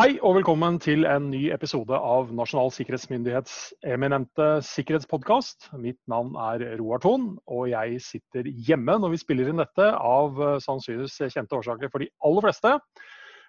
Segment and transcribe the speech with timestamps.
[0.00, 5.66] Hei og velkommen til en ny episode av Nasjonal sikkerhetsmyndighets eminente sikkerhetspodkast.
[5.76, 10.40] Mitt navn er Roar Thon, og jeg sitter hjemme når vi spiller inn dette, av
[10.40, 12.72] eh, sannsynligvis kjente årsaker for de aller fleste.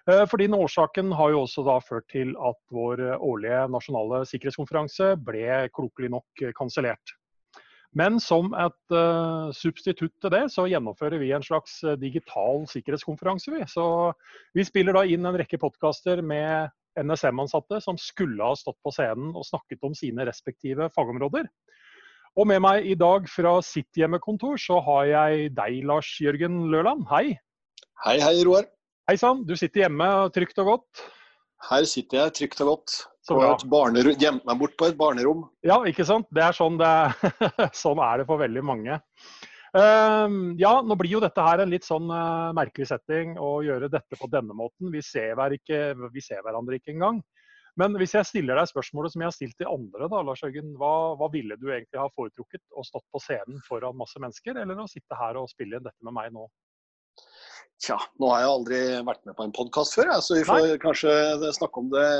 [0.04, 5.14] Eh, for den årsaken har jo også da ført til at vår årlige nasjonale sikkerhetskonferanse
[5.24, 7.16] ble klokelig nok kansellert.
[7.98, 13.52] Men som et uh, substitutt til det, så gjennomfører vi en slags eh, digital sikkerhetskonferanse.
[13.52, 13.66] Vi.
[13.68, 13.84] Så
[14.56, 19.34] vi spiller da inn en rekke podkaster med NSM-ansatte som skulle ha stått på scenen
[19.36, 21.48] og snakket om sine respektive fagområder.
[22.40, 27.04] Og med meg i dag fra sitt hjemmekontor så har jeg deg, Lars Jørgen Løland.
[27.12, 27.36] Hei.
[28.06, 28.64] Hei, hei, Roar.
[29.10, 29.44] Hei sann.
[29.44, 31.02] Du sitter hjemme trygt og godt?
[31.68, 33.02] Her sitter jeg trygt og godt.
[33.22, 33.52] Så bra.
[34.18, 35.44] Gjemt meg bort på et barnerom.
[35.62, 36.26] Ja, ikke sant.
[36.34, 36.90] Det er sånn, det
[37.84, 38.98] sånn er det for veldig mange.
[39.72, 40.28] Uh,
[40.60, 44.18] ja, nå blir jo dette her en litt sånn uh, merkelig setting å gjøre dette
[44.20, 44.90] på denne måten.
[44.92, 47.22] Vi ser, ikke, vi ser, hverandre ikke engang.
[47.80, 50.74] Men hvis jeg stiller deg spørsmålet som jeg har stilt til andre, da, Lars Jørgen,
[50.80, 52.60] hva, hva, ville du egentlig ha foretrukket?
[52.76, 56.04] Å stått på scenen foran masse mennesker, eller å sitte her og spille inn dette
[56.04, 56.50] med meg nå?
[57.82, 60.60] Tja, nå har jeg aldri vært med på en podkast før, jeg, så vi får
[60.68, 60.74] Nei.
[60.84, 61.14] kanskje
[61.56, 62.10] snakke om det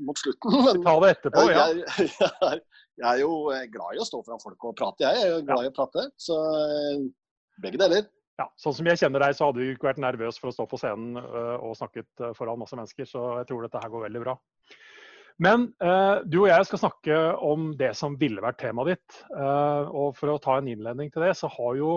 [0.00, 0.54] mot slutten.
[0.64, 1.66] Men Ta det etterpå, ja.
[1.68, 2.62] Jeg, jeg, er,
[3.02, 3.34] jeg, er jo
[3.74, 5.20] glad i å stå foran folk og prate, jeg.
[5.20, 6.06] Jeg er glad i å prate.
[6.16, 7.02] Så eh,
[7.60, 8.08] begge deler.
[8.40, 10.66] Ja, Sånn som jeg kjenner deg, så hadde du ikke vært nervøs for å stå
[10.72, 14.24] på scenen øh, og snakket foran masse mennesker, så jeg tror dette her går veldig
[14.24, 14.38] bra.
[15.44, 19.22] Men uh, du og jeg skal snakke om det som ville vært temaet ditt.
[19.34, 21.96] Uh, og for å ta en innledning til det, så har jo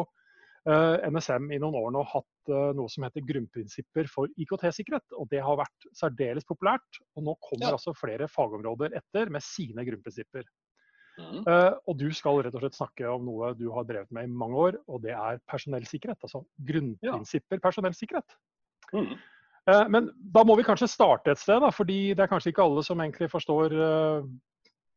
[0.67, 5.15] NSM i noen år nå hatt Eh, noe som heter grunnprinsipper for IKT-sikkerhet.
[5.19, 7.01] og Det har vært særdeles populært.
[7.15, 7.75] og Nå kommer ja.
[7.75, 10.47] altså flere fagområder etter med sine grunnprinsipper.
[11.17, 11.41] Mm.
[11.47, 14.31] Uh, og Du skal rett og slett snakke om noe du har drevet med i
[14.31, 16.19] mange år, og det er personellsikkerhet.
[16.21, 17.63] Altså grunnprinsipper ja.
[17.63, 18.37] personellsikkerhet.
[18.93, 19.15] Mm.
[19.67, 22.63] Uh, men da må vi kanskje starte et sted, da, fordi det er kanskje ikke
[22.63, 24.29] alle som egentlig forstår uh,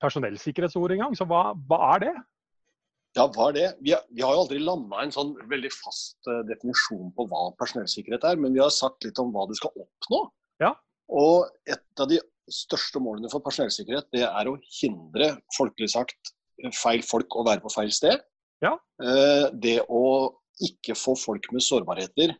[0.04, 1.16] personellsikkerhetsordet engang.
[1.16, 2.14] Så hva, hva er det?
[3.18, 3.68] Ja, hva er det?
[3.82, 7.48] Vi har, vi har jo aldri landa en sånn veldig fast uh, definisjon på hva
[7.58, 10.20] personellsikkerhet er, men vi har sagt litt om hva du skal oppnå.
[10.62, 10.76] Ja.
[11.10, 12.20] Og et av de
[12.50, 16.34] største målene for personellsikkerhet, det er å hindre, folkelig sagt,
[16.76, 18.22] feil folk å være på feil sted.
[18.62, 18.76] Ja.
[19.02, 20.04] Uh, det å
[20.62, 22.36] ikke få folk med sårbarheter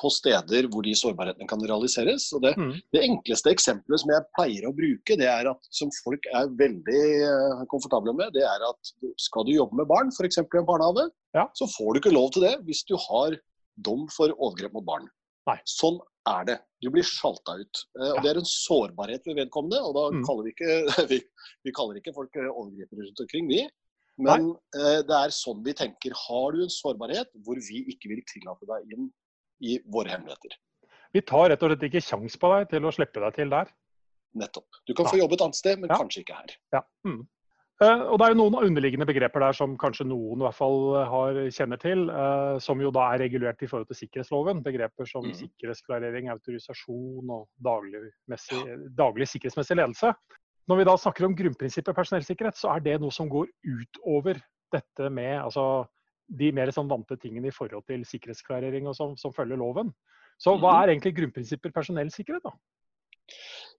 [0.00, 2.30] på steder hvor de sårbarhetene kan realiseres.
[2.36, 2.72] Og det, mm.
[2.94, 7.02] det, enkleste eksempelet som jeg pleier å bruke, det er at som folk er veldig
[7.28, 10.40] uh, komfortable med, det er at skal du jobbe med barn, f.eks.
[10.40, 11.46] i en barnehage, ja.
[11.56, 13.36] så får du ikke lov til det hvis du har
[13.84, 15.10] dom for overgrep mot barn.
[15.48, 15.58] Nei.
[15.68, 16.58] Sånn er det.
[16.84, 17.84] Du blir sjalta ut.
[17.98, 20.24] Uh, og Det er en sårbarhet ved vedkommende, og da mm.
[20.28, 20.80] kaller vi ikke,
[21.12, 21.20] vi,
[21.68, 23.64] vi kaller ikke folk overgripere rundt omkring, vi.
[24.20, 26.16] Men uh, det er sånn vi tenker.
[26.26, 29.08] Har du en sårbarhet hvor vi ikke vil tillate deg inn
[29.60, 30.56] i våre hemmeligheter.
[31.12, 33.70] Vi tar rett og slett ikke kjangs på deg til å slippe deg til der?
[34.38, 34.80] Nettopp.
[34.86, 35.98] Du kan få jobbe et annet sted, men ja.
[35.98, 36.56] kanskje ikke her.
[36.76, 36.82] Ja.
[37.06, 37.22] Mm.
[37.80, 40.82] Uh, og Det er jo noen underliggende begreper der som kanskje noen i hvert fall
[41.08, 44.60] har, kjenner til, uh, som jo da er regulert i forhold til sikkerhetsloven.
[44.66, 45.32] Begreper som mm.
[45.38, 48.60] sikkerhetsklarering, autorisasjon og daglig, messig,
[48.98, 50.12] daglig, sikkerhetsmessig ledelse.
[50.70, 54.38] Når vi da snakker om grunnprinsippet personellsikkerhet, så er det noe som går utover
[54.70, 55.64] dette med altså,
[56.38, 59.90] de mer sånn vante tingene i forhold til sikkerhetsklarering og som, som følger loven.
[60.40, 60.76] Så hva mhm.
[60.80, 62.54] er egentlig grunnprinsipper personellsikkerhet, da?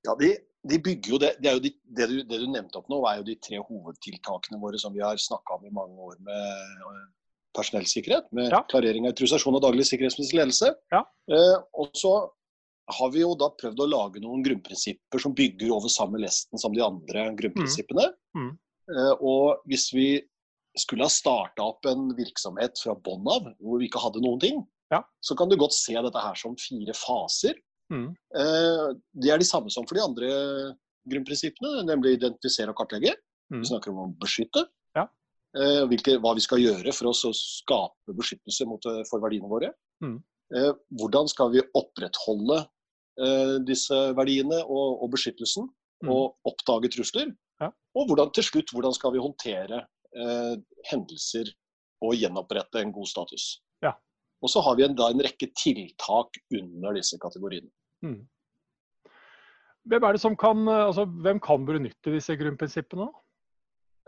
[0.06, 0.34] Ja, de,
[0.66, 3.22] de, bygger jo det, det, jo de, det, du, det, du, nevnte opp nå, er
[3.22, 7.02] jo de tre hovedtiltakene våre som vi har snakka om i mange år med eh,
[7.58, 8.30] personellsikkerhet.
[8.36, 8.64] Med ja.
[8.72, 10.72] klarering av autorisasjon og daglig sikkerhetsmessig ledelse.
[10.94, 11.04] Ja.
[11.32, 12.16] Eh, og så
[12.92, 16.74] har vi jo da prøvd å lage noen grunnprinsipper som bygger over samme lesten som
[16.76, 18.10] de andre grunnprinsippene.
[18.36, 18.50] Mm.
[18.50, 18.52] Mm.
[18.92, 20.08] Eh, og hvis vi
[20.80, 24.62] skulle ha starta opp en virksomhet fra bånn av, hvor vi ikke hadde noen ting,
[24.92, 25.02] ja.
[25.24, 27.60] så kan du godt se dette her som fire faser.
[27.92, 28.08] Mm.
[28.40, 28.86] Eh,
[29.24, 30.32] de er de samme som for de andre
[31.12, 33.16] grunnprinsippene, nemlig identifisere og kartlegge.
[33.52, 33.64] Mm.
[33.64, 34.66] Vi snakker om å beskytte.
[34.96, 35.08] Ja.
[35.58, 39.52] Eh, hvilke, hva vi skal gjøre for oss å skape beskyttelse mot, eh, for verdiene
[39.52, 39.74] våre.
[40.04, 40.20] Mm.
[40.56, 45.68] Eh, hvordan skal vi opprettholde eh, disse verdiene og, og beskyttelsen,
[46.04, 46.12] mm.
[46.12, 47.34] og oppdage trusler?
[47.62, 47.72] Ja.
[47.98, 49.84] Og hvordan, til slutt, hvordan skal vi håndtere
[50.16, 50.56] eh,
[50.90, 51.52] hendelser
[52.02, 53.48] og gjenopprette en god status.
[53.86, 53.94] Ja.
[54.42, 57.70] Og så har vi en, da en rekke tiltak under disse kategoriene.
[58.02, 58.22] Mm.
[59.92, 63.08] Hvem er det som kan, altså, hvem kan benytte disse grunnprinsippene?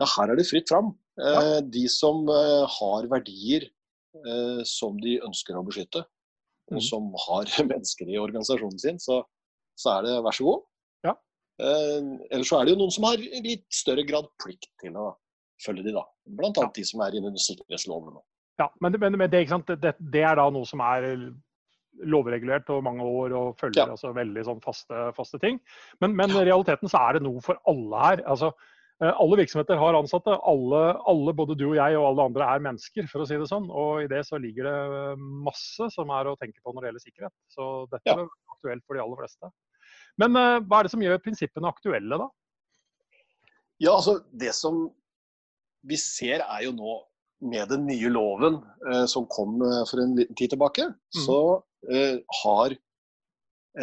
[0.02, 0.92] Ja, her er det fritt fram.
[1.22, 1.60] Eh.
[1.70, 6.02] De som eh, har verdier eh, som de ønsker å beskytte,
[6.72, 6.84] og mm.
[6.88, 9.20] som har mennesker i organisasjonen sin, så,
[9.78, 10.64] så er det vær så god.
[11.06, 11.14] Ja.
[11.62, 15.12] Eh, ellers så er det jo noen som har litt større grad plikt til å
[15.62, 16.04] følge de, da.
[16.40, 18.20] Blant annet de som er innunder sikkerhetsloven.
[18.60, 19.46] Ja, men, men, men det,
[19.82, 21.08] det, det, er da noe som er
[22.10, 23.90] lovregulert over mange år og følger ja.
[23.94, 25.60] altså veldig sånn faste, faste ting.
[26.02, 28.24] Men, men i realiteten så er det noe for alle her.
[28.30, 28.52] altså
[29.02, 30.36] Eh, alle virksomheter har ansatte.
[30.46, 33.50] Alle, alle, både du og jeg og alle andre er mennesker, for å si det
[33.50, 33.66] sånn.
[33.70, 36.90] Og i det så ligger det eh, masse som er å tenke på når det
[36.90, 37.34] gjelder sikkerhet.
[37.56, 38.16] Så dette ja.
[38.20, 39.52] er aktuelt for de aller fleste.
[40.22, 42.28] Men uh, hva er det som gjør prinsippene aktuelle, da?
[43.82, 44.86] Ja, altså Det som
[45.84, 46.96] vi ser er jo nå
[47.44, 51.22] med den nye loven eh, som kom uh, for en liten tid tilbake, mm.
[51.26, 51.38] så
[52.40, 52.72] har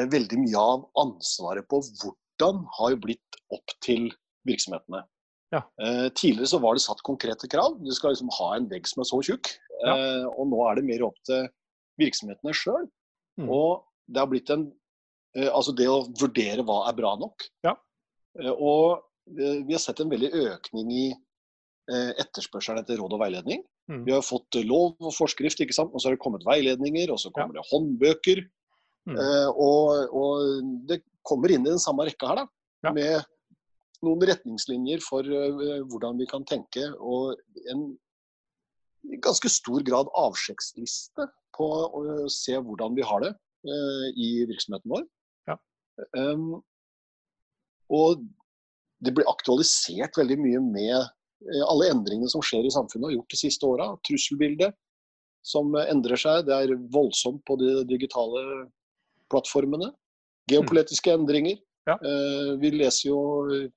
[0.09, 4.07] veldig mye av ansvaret på hvordan har blitt opp til
[4.50, 5.03] virksomhetene.
[5.51, 5.62] Ja.
[5.83, 7.75] Eh, tidligere så var det satt konkrete krav.
[7.83, 9.51] Du skal liksom ha en vegg som er så tjukk.
[9.81, 9.95] Ja.
[9.95, 11.50] Eh, og nå er det mer opp til
[12.00, 12.88] virksomhetene sjøl.
[13.39, 13.50] Mm.
[13.51, 14.69] Og det har blitt en
[15.36, 17.48] eh, Altså det å vurdere hva er bra nok.
[17.68, 17.75] Ja.
[18.39, 19.03] Eh, og
[19.36, 21.19] eh, vi har sett en veldig økning i eh,
[21.89, 23.63] etterspørselen etter råd og veiledning.
[23.92, 24.04] Mm.
[24.06, 25.92] Vi har fått lov og forskrift, ikke sant?
[25.92, 28.44] og så har det kommet veiledninger, og så kommer det håndbøker.
[29.10, 29.18] Mm.
[29.57, 32.94] Og, og, det kommer inn i den samme rekka her, da.
[32.95, 33.25] Med
[34.06, 37.38] noen retningslinjer for uh, hvordan vi kan tenke, og
[37.72, 37.92] en
[39.22, 41.27] ganske stor grad avsjekksliste
[41.57, 45.07] på å se hvordan vi har det uh, i virksomheten vår.
[45.50, 45.57] Ja.
[46.18, 46.62] Um,
[47.92, 48.24] og
[49.01, 51.10] det blir aktualisert veldig mye med
[51.68, 53.90] alle endringene som skjer i samfunnet og gjort de siste åra.
[54.08, 54.76] Trusselbildet
[55.46, 56.46] som endrer seg.
[56.48, 58.44] Det er voldsomt på de digitale
[59.32, 59.92] plattformene.
[60.52, 61.58] Geopolitiske endringer.
[61.90, 61.98] Ja.
[61.98, 63.20] Eh, vi leser jo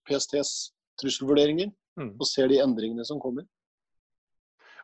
[0.04, 1.70] PSTs trusselvurderinger
[2.00, 2.14] mm.
[2.18, 3.46] og ser de endringene som kommer.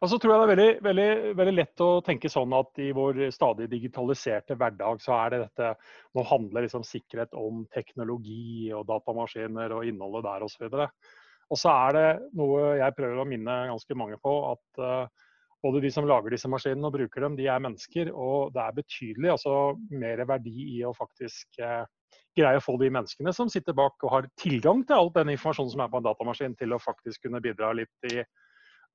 [0.00, 2.86] Og så tror jeg det er veldig, veldig, veldig, lett å tenke sånn at i
[2.96, 5.74] vår stadig digitaliserte hverdag, så er det dette
[6.16, 10.78] Nå handler liksom sikkerhet om teknologi og datamaskiner og innholdet der osv.
[11.50, 12.08] Og, så er det
[12.38, 15.30] noe jeg prøver å minne ganske mange på, at uh,
[15.60, 18.12] både de som lager disse maskinene og bruker dem, de er mennesker.
[18.14, 19.56] Og det er betydelig altså
[19.90, 21.82] mer verdi i å faktisk uh,
[22.38, 25.74] greie å få de menneskene som sitter bak og har tilgang til all den informasjonen
[25.74, 28.22] som er på en datamaskin, til å faktisk kunne bidra litt i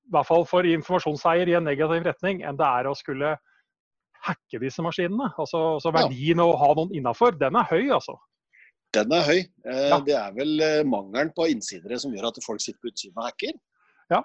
[0.06, 3.32] i hvert fall for informasjonseier i en negativ retning, enn det er å skulle
[4.26, 5.32] hacke disse maskinene.
[5.42, 6.46] Altså, så verdien ja.
[6.46, 8.18] å ha noen innafor, den er høy, altså.
[8.96, 9.40] Den er høy.
[9.42, 10.00] Eh, ja.
[10.06, 13.28] Det er vel eh, mangelen på innsidere som gjør at folk sitter på utsiden og
[13.30, 13.58] hacker.
[14.14, 14.22] Ja.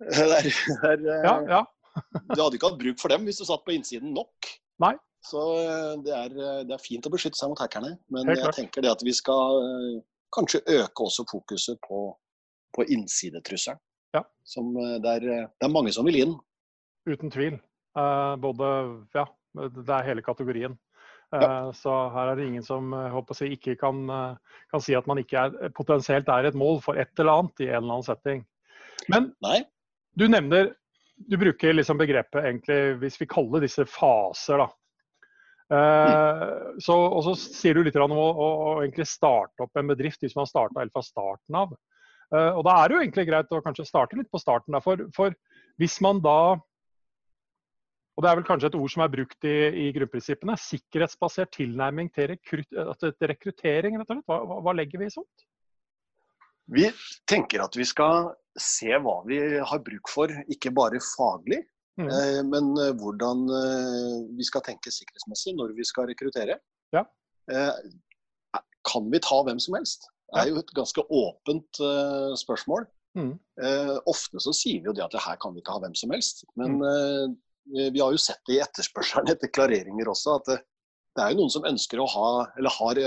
[0.04, 0.46] Der,
[0.82, 1.60] der, eh, ja, ja.
[2.34, 4.48] du hadde ikke hatt bruk for dem hvis du satt på innsiden nok.
[4.82, 4.96] Nei.
[5.24, 5.40] Så
[6.04, 6.34] det er,
[6.68, 7.94] det er, fint å beskytte seg mot hackerne.
[8.12, 9.62] Men jeg tenker det at vi skal
[10.34, 12.10] kanskje øke også fokuset på,
[12.76, 13.80] på innsidetrusselen.
[14.12, 14.20] Ja.
[14.44, 16.34] Som det er, det er, mange som vil inn.
[17.08, 17.56] Uten tvil.
[17.98, 18.66] Eh, både
[19.14, 19.24] Ja,
[19.54, 20.74] det er hele kategorien.
[21.32, 21.72] Ja.
[21.74, 24.04] Så her er det ingen som håper jeg, ikke kan,
[24.70, 27.68] kan, si at man ikke er, potensielt er et mål for et eller annet i
[27.70, 28.44] en eller annen setting.
[29.10, 29.64] Men Nei.
[30.14, 30.72] du nevner
[31.30, 34.70] Du bruker liksom begrepet egentlig, hvis vi kaller disse faser, da.
[35.72, 36.80] Mm.
[36.84, 40.20] så, og så sier du litt om å, å, å, egentlig starte opp en bedrift
[40.20, 41.72] hvis man starta helt fra starten av.
[42.34, 44.76] Og da er det jo egentlig greit å kanskje starte litt på starten.
[44.84, 45.34] For, for,
[45.80, 46.58] hvis man da
[48.14, 50.54] og det er vel kanskje et ord som er brukt i, i grunnprinsippene.
[50.60, 52.78] Sikkerhetsbasert tilnærming til, rekrut,
[53.32, 54.28] rekruttering, rett og slett.
[54.30, 55.46] Hva, hva, legger vi i sånt?
[56.72, 56.86] Vi
[57.28, 58.30] tenker at vi skal
[58.60, 61.64] se hva vi har bruk for, ikke bare faglig,
[62.00, 62.08] Mm.
[62.10, 66.58] Eh, men eh, hvordan eh, vi skal tenke sikkerhetsmessig når vi skal rekruttere.
[66.94, 67.04] Ja.
[68.84, 70.08] Kan vi ta hvem som helst?
[70.34, 71.80] Det er jo et ganske åpent
[72.40, 72.86] spørsmål.
[73.14, 73.36] Mm.
[74.10, 76.42] ofte så sier vi jo det at her kan vi ikke ha hvem som helst.
[76.58, 77.36] Men mm.
[77.64, 80.58] Vi har jo sett det i etterspørselen etter klareringer også, at det,
[81.16, 82.28] det er jo noen som ønsker å ha,
[82.58, 83.00] eller har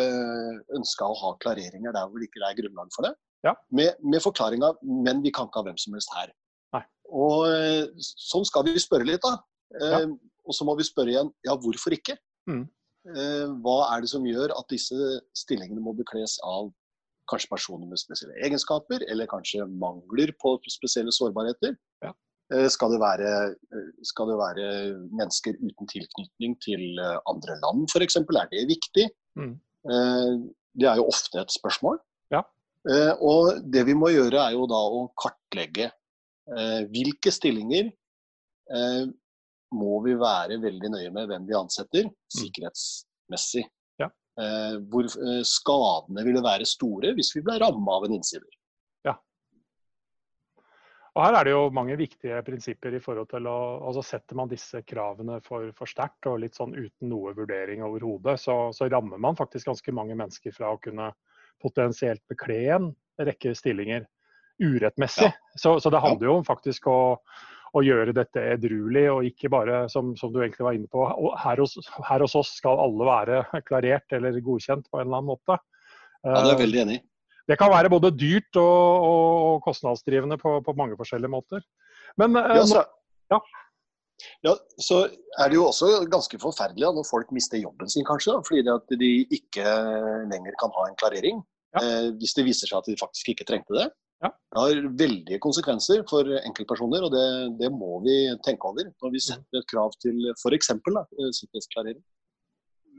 [0.79, 3.13] ønska å ha klareringer der hvor det ikke er grunnlag for det.
[3.45, 3.53] Ja.
[3.69, 6.33] Med, med forklaringa 'men vi kan ikke ha hvem som helst her'.
[7.15, 9.37] Og eh, sånn skal vi spørre litt, da.
[9.77, 10.01] Ja.
[10.01, 10.09] Eh,
[10.47, 12.15] og så må vi spørre igjen ja, hvorfor ikke?
[12.47, 12.65] Mm.
[13.11, 14.95] Eh, hva er det som gjør at disse
[15.35, 16.71] stillingene må bekles av
[17.27, 21.75] kanskje personer med spesielle egenskaper, eller kanskje mangler på spesielle sårbarheter?
[22.03, 22.13] Ja.
[22.47, 23.31] Skal det, være,
[24.07, 24.67] skal det, være,
[25.19, 28.15] mennesker uten tilknytning til andre land f.eks.?
[28.23, 29.03] Er det viktig?
[29.35, 29.57] Mm.
[30.79, 31.99] Det er jo ofte et spørsmål.
[32.31, 32.45] Ja.
[33.19, 35.89] Og det vi må gjøre er jo da å kartlegge
[36.47, 37.89] Eh, hvilke stillinger
[38.71, 39.07] eh,
[39.75, 42.13] må vi være veldig nøye med hvem vi ansetter, mm.
[42.37, 43.65] sikkerhetsmessig.
[43.99, 44.07] Ja.
[44.39, 45.09] Eh, hvor
[45.47, 48.47] skadene ville være store hvis vi ble ramma av en innsider.
[51.17, 53.57] Og Her er det jo mange viktige prinsipper i forhold til å
[53.89, 58.37] altså Setter man disse kravene for, for sterkt og litt sånn uten noe vurdering overhodet,
[58.37, 61.09] så, så rammer man faktisk ganske mange mennesker fra å kunne
[61.63, 64.05] potensielt bekle en rekke stillinger
[64.61, 65.25] urettmessig.
[65.25, 65.33] Ja.
[65.57, 66.99] Så, så, det handler jo om faktisk å,
[67.73, 71.01] å gjøre dette edruelig, og ikke bare, som, som du egentlig var inne på,
[71.41, 71.79] her hos,
[72.11, 75.57] her hos, oss skal alle være klarert eller godkjent på en eller annen måte.
[76.21, 77.03] Ja, det er veldig enig
[77.47, 81.63] Det kan være både dyrt og, og kostnadsdrivende på, på, mange forskjellige måter.
[82.19, 82.83] Men ja, så,
[83.31, 83.39] ja.
[84.43, 85.03] ja, så
[85.39, 88.35] er det jo også ganske forferdelig når folk mister jobben sin, kanskje.
[88.47, 88.65] Fordi
[88.99, 89.77] de ikke
[90.33, 91.39] lenger kan ha en klarering.
[91.75, 91.83] Ja.
[91.83, 93.87] Eh, hvis det viser seg at de faktisk ikke trengte det.
[94.23, 94.31] Ja.
[94.33, 97.25] Det har veldige konsekvenser for enkeltpersoner, og det,
[97.59, 100.71] det, må vi tenke over når vi setter et krav til f.eks.
[100.73, 102.01] Eh, sikkerhetsklarering.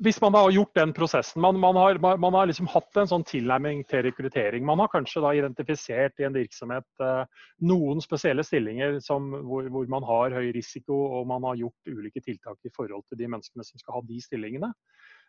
[0.05, 3.25] Hvis man har gjort den prosessen, man, man har, man har liksom hatt en sånn
[3.27, 4.63] tilnærming til rekruttering.
[4.67, 7.25] Man har kanskje da identifisert i en virksomhet eh,
[7.67, 12.23] noen spesielle stillinger som, hvor, hvor, man har høy risiko, og man har gjort ulike
[12.23, 14.71] tiltak i forhold til de menneskene som skal ha de stillingene.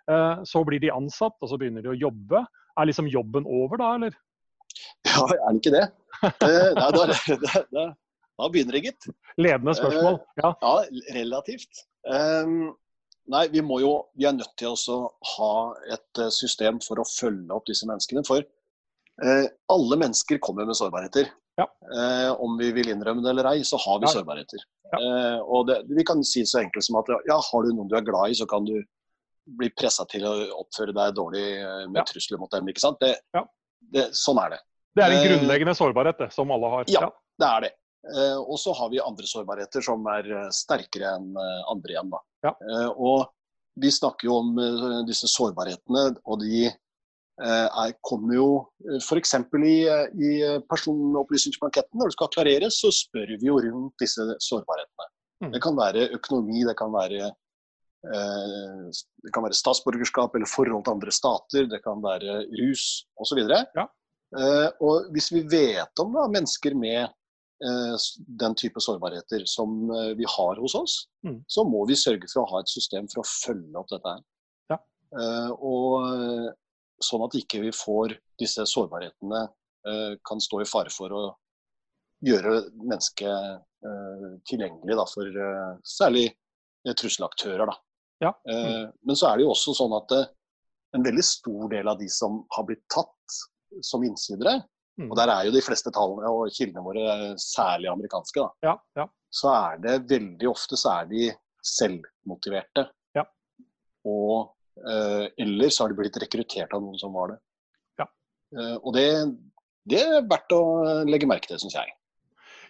[0.10, 2.44] Eh, så blir de ansatt, og så begynner de å jobbe.
[2.80, 4.20] Er liksom jobben over da, eller?
[5.08, 5.88] Ja, er den ikke det?
[6.20, 7.06] Eh, da, da,
[7.72, 9.10] da, da, begynner det, gitt.
[9.40, 10.20] Ledende spørsmål.
[10.20, 11.86] Eh, ja, ja relativt.
[12.10, 12.76] Um,
[13.32, 15.00] nei, vi, må jo, vi er nødt til å
[15.36, 15.52] ha
[15.96, 18.26] et eh, system for å følge opp disse menneskene.
[18.28, 21.32] For eh, alle mennesker kommer med sårbarheter.
[21.60, 21.66] Ja.
[21.96, 24.14] Eh, om vi vil innrømme det eller ei, så har vi ja.
[24.18, 24.64] sårbarheter.
[24.92, 25.02] Ja.
[25.02, 27.98] Eh, og det, vi kan si så enkelt som at ja, har du noen du
[28.00, 28.78] er glad i, så kan du
[29.60, 31.46] bli pressa til å oppføre deg dårlig
[31.90, 32.68] med trusler mot dem.
[32.70, 33.02] ikke sant?
[33.02, 33.16] Det,
[33.94, 34.60] det, sånn er det.
[34.96, 36.90] Det er en eh, grunnleggende sårbarhet, det, som alle har.
[36.92, 37.10] Ja,
[37.40, 37.72] det er det.
[38.08, 42.14] Eh, og så har vi andre sårbarheter som er eh, sterkere enn andre igjen.
[42.14, 42.22] Da.
[42.48, 42.54] Ja.
[42.96, 43.28] Og
[43.80, 44.56] vi snakker jo om
[45.08, 46.70] disse sårbarhetene, og de
[47.40, 48.48] er, kommer jo
[49.00, 49.36] f.eks.
[49.64, 49.76] I,
[50.20, 50.32] i
[50.68, 51.96] personopplysningsblanketten.
[52.00, 55.08] Når det skal klareres, så spør vi jo rundt disse sårbarhetene.
[55.46, 55.54] Mm.
[55.54, 57.30] Det kan være økonomi, det kan være
[58.00, 62.84] det kan være statsborgerskap eller forhold til andre stater, det kan være rus
[63.20, 63.42] osv.
[63.48, 63.88] Ja.
[64.38, 67.14] Eh, og hvis vi vet om da, mennesker med eh,
[68.42, 70.96] den type sårbarheter som eh, vi har hos oss,
[71.28, 71.44] mm.
[71.48, 74.26] så må vi sørge for å ha et system for å følge opp dette her.
[74.72, 74.80] Ja.
[75.66, 76.06] Og
[77.04, 79.48] sånn at ikke vi får disse sårbarhetene
[80.28, 81.22] kan stå i fare for å
[82.28, 83.64] gjøre mennesket
[84.46, 85.40] tilgjengelig da, for
[85.88, 86.28] særlig
[87.00, 87.72] trusselaktører.
[88.22, 88.36] Ja.
[88.46, 88.92] Mm.
[89.08, 90.14] Men så er det jo også sånn at
[90.96, 93.40] en veldig stor del av de som har blitt tatt
[93.86, 94.60] som innsidere.
[95.08, 99.06] Og der er jo de fleste tallene og kildene våre særlig amerikanske, da, ja, ja.
[99.32, 101.30] så er det veldig ofte så er de
[101.66, 102.88] selvmotiverte.
[103.16, 103.26] Ja.
[104.08, 104.52] Og
[104.84, 107.40] eh, ellers har de blitt rekruttert av noen som var det.
[108.56, 109.08] Eh, og det,
[109.90, 110.62] det er verdt å
[111.08, 111.94] legge merke til, syns jeg.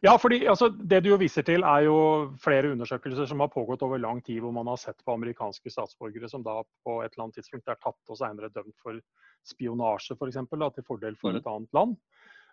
[0.01, 1.97] Ja, fordi altså, Det du jo viser til, er jo
[2.39, 6.29] flere undersøkelser som har pågått over lang tid, hvor man har sett på amerikanske statsborgere
[6.31, 8.99] som da på et eller annet tidspunkt er tatt og senere dømt for
[9.47, 11.41] spionasje, f.eks., til fordel for mm.
[11.41, 11.97] et annet land.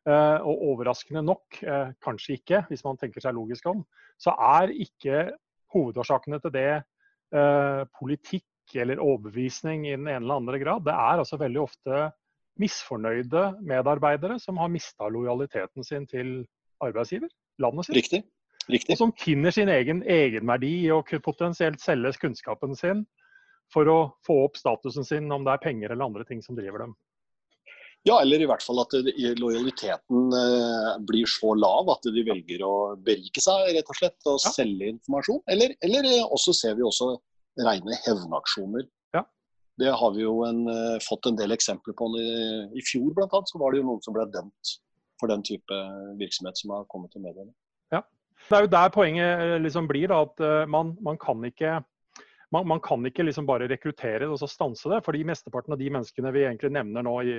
[0.07, 3.81] Uh, og overraskende nok, uh, kanskje ikke, hvis man tenker seg logisk om,
[4.23, 5.25] så er ikke
[5.75, 6.69] hovedårsakene til det
[7.35, 10.85] uh, politikk eller overbevisning i den ene eller andre grad.
[10.87, 12.05] Det er altså veldig ofte
[12.63, 16.39] misfornøyde medarbeidere som har mista lojaliteten sin til
[16.85, 17.31] arbeidsgiver,
[17.63, 17.97] landet sitt.
[17.97, 18.23] Riktig.
[18.67, 18.97] Riktig.
[18.97, 23.05] Og som finner sin egen egenverdi i å potensielt selge kunnskapen sin
[23.73, 26.85] for å få opp statusen sin, om det er penger eller andre ting som driver
[26.85, 26.97] dem.
[28.07, 28.93] Ja, eller i hvert fall at
[29.41, 34.37] lojaliteten eh, blir så lav at de velger å berike seg rett og slett og
[34.39, 34.53] ja.
[34.55, 35.41] selge informasjon.
[35.51, 37.17] Eller, eller, eh, også ser vi også
[37.67, 38.87] rene hevnaksjoner.
[39.17, 39.25] Ja.
[39.83, 42.13] Det har vi jo en, eh, fått en del eksempler på.
[42.23, 42.29] I,
[42.79, 44.77] i fjor blant annet, så var det jo noen som ble dømt
[45.21, 45.81] for den type
[46.21, 47.53] virksomhet som har kommet til mediene.
[47.95, 48.03] Ja.
[48.49, 51.79] Det er jo der poenget liksom blir da, at eh, man, man, kan ikke
[52.53, 55.01] man, man, kan ikke liksom bare rekruttere og så stanse det.
[55.05, 57.35] fordi mesteparten av de menneskene vi egentlig nevner nå, i,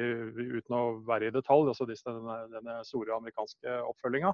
[0.58, 4.34] uten å være i detalj, altså disse, denne, denne, store amerikanske oppfølginga,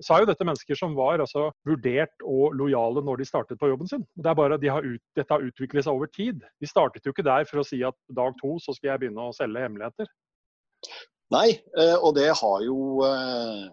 [0.00, 3.70] så er jo dette mennesker som var altså, vurdert og lojale når de startet på
[3.72, 4.06] jobben sin.
[4.14, 6.40] Det er bare de har ut, Dette har utviklet seg over tid.
[6.60, 9.28] De startet jo ikke der for å si at dag to så skal jeg begynne
[9.28, 10.10] å selge hemmeligheter.
[11.34, 13.66] Nei, eh, og det har jo eh,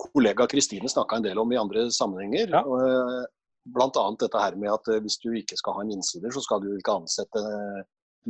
[0.00, 2.52] kollega Kristine snakka en del om i andre sammenhenger.
[2.54, 2.62] Ja.
[2.62, 3.22] Eh,
[3.70, 4.04] Bl.a.
[4.18, 6.94] dette her med at hvis du ikke skal ha en innsider, så skal du ikke
[6.96, 7.42] ansette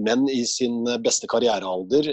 [0.00, 2.08] menn i sin beste karrierealder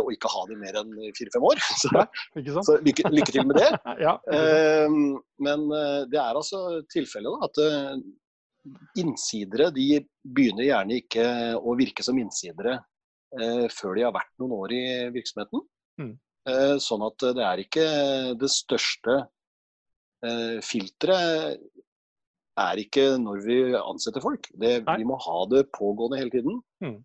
[0.00, 1.62] og ikke ha dem mer enn fire-fem år.
[1.82, 3.70] Så, ja, så lykke, lykke, til med det.
[4.06, 4.16] ja,
[5.46, 5.64] men
[6.10, 7.62] det er altså tilfellet at
[8.98, 11.26] innsidere de begynner gjerne ikke
[11.62, 12.80] å virke som innsidere
[13.72, 15.62] før de har vært noen år i virksomheten.
[16.00, 16.14] Mm.
[16.46, 17.86] Eh, sånn at det er ikke
[18.38, 19.16] det største
[20.22, 21.64] eh, filteret
[22.56, 24.46] er ikke når vi ansetter folk.
[24.56, 26.62] Det, vi må ha det pågående hele tiden.
[26.84, 26.98] Mm.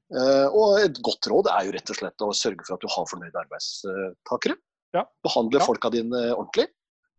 [0.51, 3.05] og et godt råd er jo rett og slett å sørge for at du har
[3.07, 4.55] fornøyde arbeidstakere.
[4.95, 5.03] Ja.
[5.23, 5.67] Behandle ja.
[5.67, 6.69] folka dine ordentlig.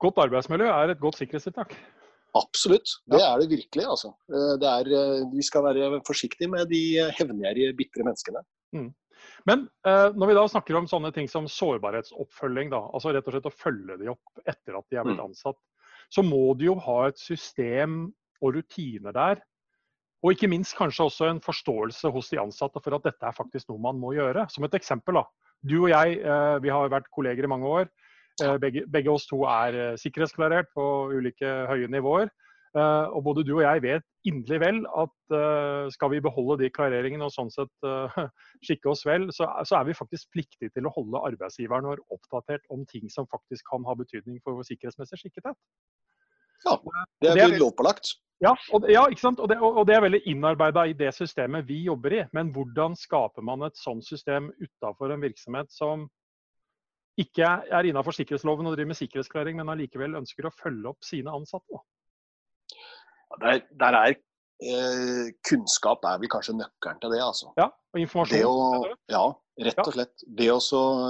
[0.05, 1.77] Godt arbeidsmiljø er et godt sikkerhetstiltak.
[2.41, 3.85] Absolutt, det er det virkelig.
[3.85, 4.15] altså.
[4.33, 4.93] Det er,
[5.33, 6.83] vi skal være forsiktige med de
[7.19, 8.45] hevngjerrige, bitre menneskene.
[8.73, 8.89] Mm.
[9.49, 13.37] Men eh, når vi da snakker om sånne ting som sårbarhetsoppfølging, da, altså rett og
[13.37, 15.31] slett å følge de opp etter at de er blitt mm.
[15.31, 15.59] ansatt,
[16.13, 18.05] så må de jo ha et system
[18.43, 19.43] og rutiner der.
[20.23, 23.73] Og ikke minst kanskje også en forståelse hos de ansatte for at dette er faktisk
[23.73, 24.47] noe man må gjøre.
[24.53, 25.25] Som et eksempel, da.
[25.67, 27.91] Du og jeg eh, vi har vært kolleger i mange år.
[28.43, 32.31] Eh, begge, begge oss to er sikkerhetsklarert på ulike høye nivåer.
[32.73, 36.71] Uh, og både du og jeg vet inderlig vel at uh, skal vi beholde de
[36.73, 38.09] klareringene og sånn sett uh,
[38.65, 42.65] skikke oss vel, så, så, er vi faktisk pliktige til å holde arbeidsgiveren vår oppdatert
[42.73, 45.61] om ting som faktisk kan ha betydning for vår sikkerhetsmessige skikkethet.
[46.65, 46.79] Ja,
[47.21, 48.15] det er, lovpålagt.
[48.43, 49.41] Ja, og, ja, ikke sant?
[49.43, 52.25] Og det, og det er veldig innarbeida i det systemet vi jobber i.
[52.33, 56.09] Men hvordan skaper man et sånt system utafor en virksomhet som
[57.21, 61.35] ikke er innafor sikkerhetsloven og driver med sikkerhetsklarering, men allikevel ønsker å følge opp sine
[61.35, 61.83] ansatte?
[63.41, 64.15] Der, der er
[64.63, 67.53] eh, kunnskap er vel kanskje nøkkelen til det, altså.
[67.59, 68.47] Ja, og informasjon.
[68.47, 69.25] Å, ja,
[69.69, 70.25] rett og slett.
[70.39, 70.61] Det å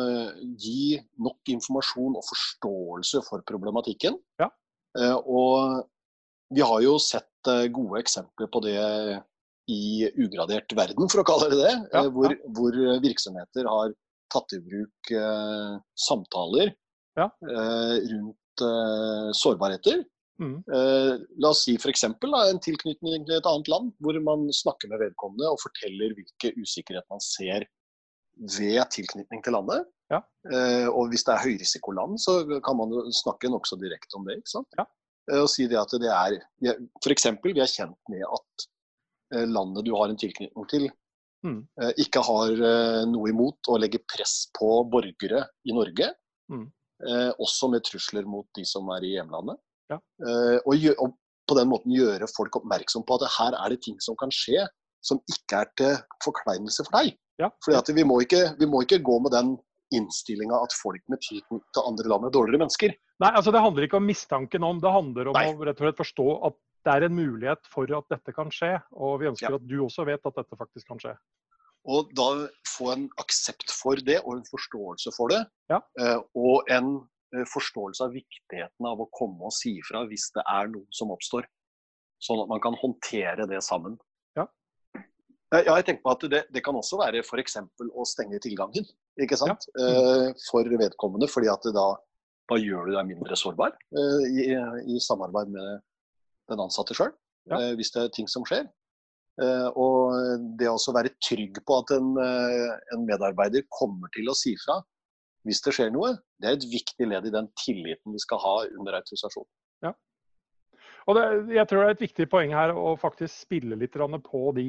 [0.01, 4.19] eh, gi nok informasjon og forståelse for problematikken.
[4.43, 4.51] Ja.
[4.99, 5.89] Eh, og
[6.53, 8.79] vi har jo sett eh, gode eksempler på det
[9.73, 11.75] i ugradert verden, for å kalle det det.
[11.95, 13.93] Ja, hvor, hvor, virksomheter har
[14.33, 15.75] tatt i bruk eh,
[16.09, 16.75] samtaler
[17.13, 18.63] rundt
[19.37, 20.01] sårbarheter
[20.43, 20.57] Mm.
[20.75, 21.13] Eh,
[21.45, 22.05] la oss si f.eks.
[22.09, 27.07] en tilknytning til et annet land, hvor man snakker med vedkommende og forteller hvilke usikkerhet
[27.13, 27.69] man ser
[28.59, 29.87] ved tilknytning til landet.
[30.13, 30.21] Ja.
[30.51, 34.41] Eh, og hvis det er høyrisikoland, så kan man snakke nokså direkte om det.
[34.41, 34.69] ikke sant?
[34.79, 34.89] Ja.
[35.31, 36.39] Eh, og si det at det er
[37.03, 37.29] F.eks.
[37.45, 38.67] vi er kjent med at
[39.35, 40.89] eh, landet du har en tilknytning til,
[41.47, 41.61] mm.
[41.81, 46.15] Eh, ikke har eh, noe imot å legge press på borgere i Norge.
[46.53, 46.67] Mm.
[47.41, 49.57] også med trusler mot de som er i hjemlandet.
[49.93, 49.99] Ja.
[50.23, 51.19] Uh, og, og,
[51.51, 54.63] på den måten gjøre folk oppmerksom på at her er det ting som kan skje
[55.03, 57.17] som ikke er til forkleinelse for deg.
[57.43, 57.49] Ja.
[57.65, 59.57] Fordi vi må, ikke, vi må ikke gå med den
[59.93, 62.95] innstillinga at folk med tilknytning til andre land er dårligere mennesker.
[63.23, 65.49] Nei, altså Det handler ikke om mistanken om, det handler om Nei.
[65.51, 68.73] å rett og slett forstå at det er en mulighet for at dette kan skje.
[68.99, 69.59] Og vi ønsker ja.
[69.59, 71.15] at du også vet at dette faktisk kan skje.
[71.93, 72.29] Og da
[72.71, 75.43] få en aksept for det og en forståelse for det.
[75.71, 75.83] Ja.
[75.99, 77.12] Uh, og en Eh,
[77.49, 81.47] forståelse av viktigheten av å komme og si ifra hvis det er noe som oppstår.
[82.23, 83.97] Sånn at man kan håndtere det sammen.
[84.39, 84.47] Ja,
[85.57, 87.59] ja jeg tenker på at Det, det kan også være f.eks.
[87.91, 88.87] å stenge tilgangen
[89.21, 89.67] ikke sant?
[89.77, 89.89] Ja.
[89.89, 90.37] Mm.
[90.49, 91.29] for vedkommende.
[91.29, 91.89] fordi at da,
[92.53, 94.47] da, gjør du deg mindre sårbar eh, i,
[94.95, 95.83] i, samarbeid med
[96.53, 97.13] den ansatte sjøl.
[97.51, 97.59] Ja.
[97.75, 98.69] Hvis det er ting som skjer.
[99.81, 100.13] Og
[100.61, 104.77] det å være trygg på at en, en medarbeider kommer til å si fra
[105.47, 108.57] hvis det skjer noe, det er et viktig ledd i den tilliten vi skal ha
[108.79, 109.49] under autorisasjon.
[109.85, 109.93] Ja.
[111.11, 111.27] Og det,
[111.57, 114.69] jeg tror det er et viktig poeng her å faktisk spille litt på de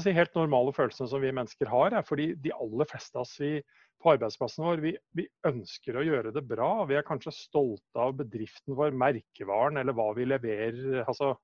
[0.00, 1.96] si, helt normale følelsene som vi mennesker har.
[2.08, 3.58] fordi de aller fleste av oss vi,
[4.00, 6.84] på arbeidsplassen vår vi, vi, ønsker å gjøre det bra.
[6.88, 11.34] Vi er kanskje stolte av bedriften vår, merkevaren eller hva vi leverer altså,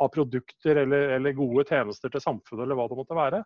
[0.00, 3.44] av produkter eller, eller gode tjenester til samfunnet eller hva det måtte være.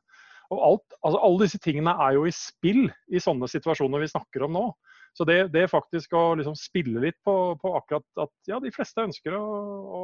[0.52, 4.44] Og alt, altså alle disse tingene er jo i spill i sånne situasjoner vi snakker
[4.46, 4.64] om nå.
[5.14, 9.04] Så det, det faktisk å liksom spille litt på, på, akkurat at ja, de fleste
[9.06, 10.00] ønsker å, å,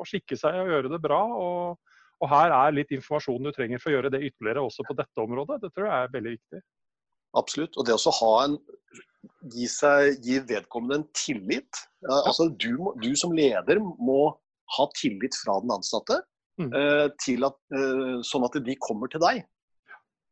[0.00, 1.20] å skikke seg og gjøre det bra.
[1.32, 4.98] Og, og, her er litt informasjon du trenger for å gjøre det ytterligere også på
[4.98, 5.62] dette området.
[5.64, 6.62] Det tror jeg er veldig viktig.
[7.40, 7.78] Absolutt.
[7.80, 8.58] Og det å ha en
[9.54, 11.82] gi, seg, gi vedkommende en tillit.
[12.04, 12.20] Ja.
[12.20, 14.22] Altså, du, du, som leder må
[14.76, 16.20] ha tillit fra den ansatte,
[16.60, 16.68] mm.
[16.68, 19.40] eh, til at, eh, sånn at de kommer til deg.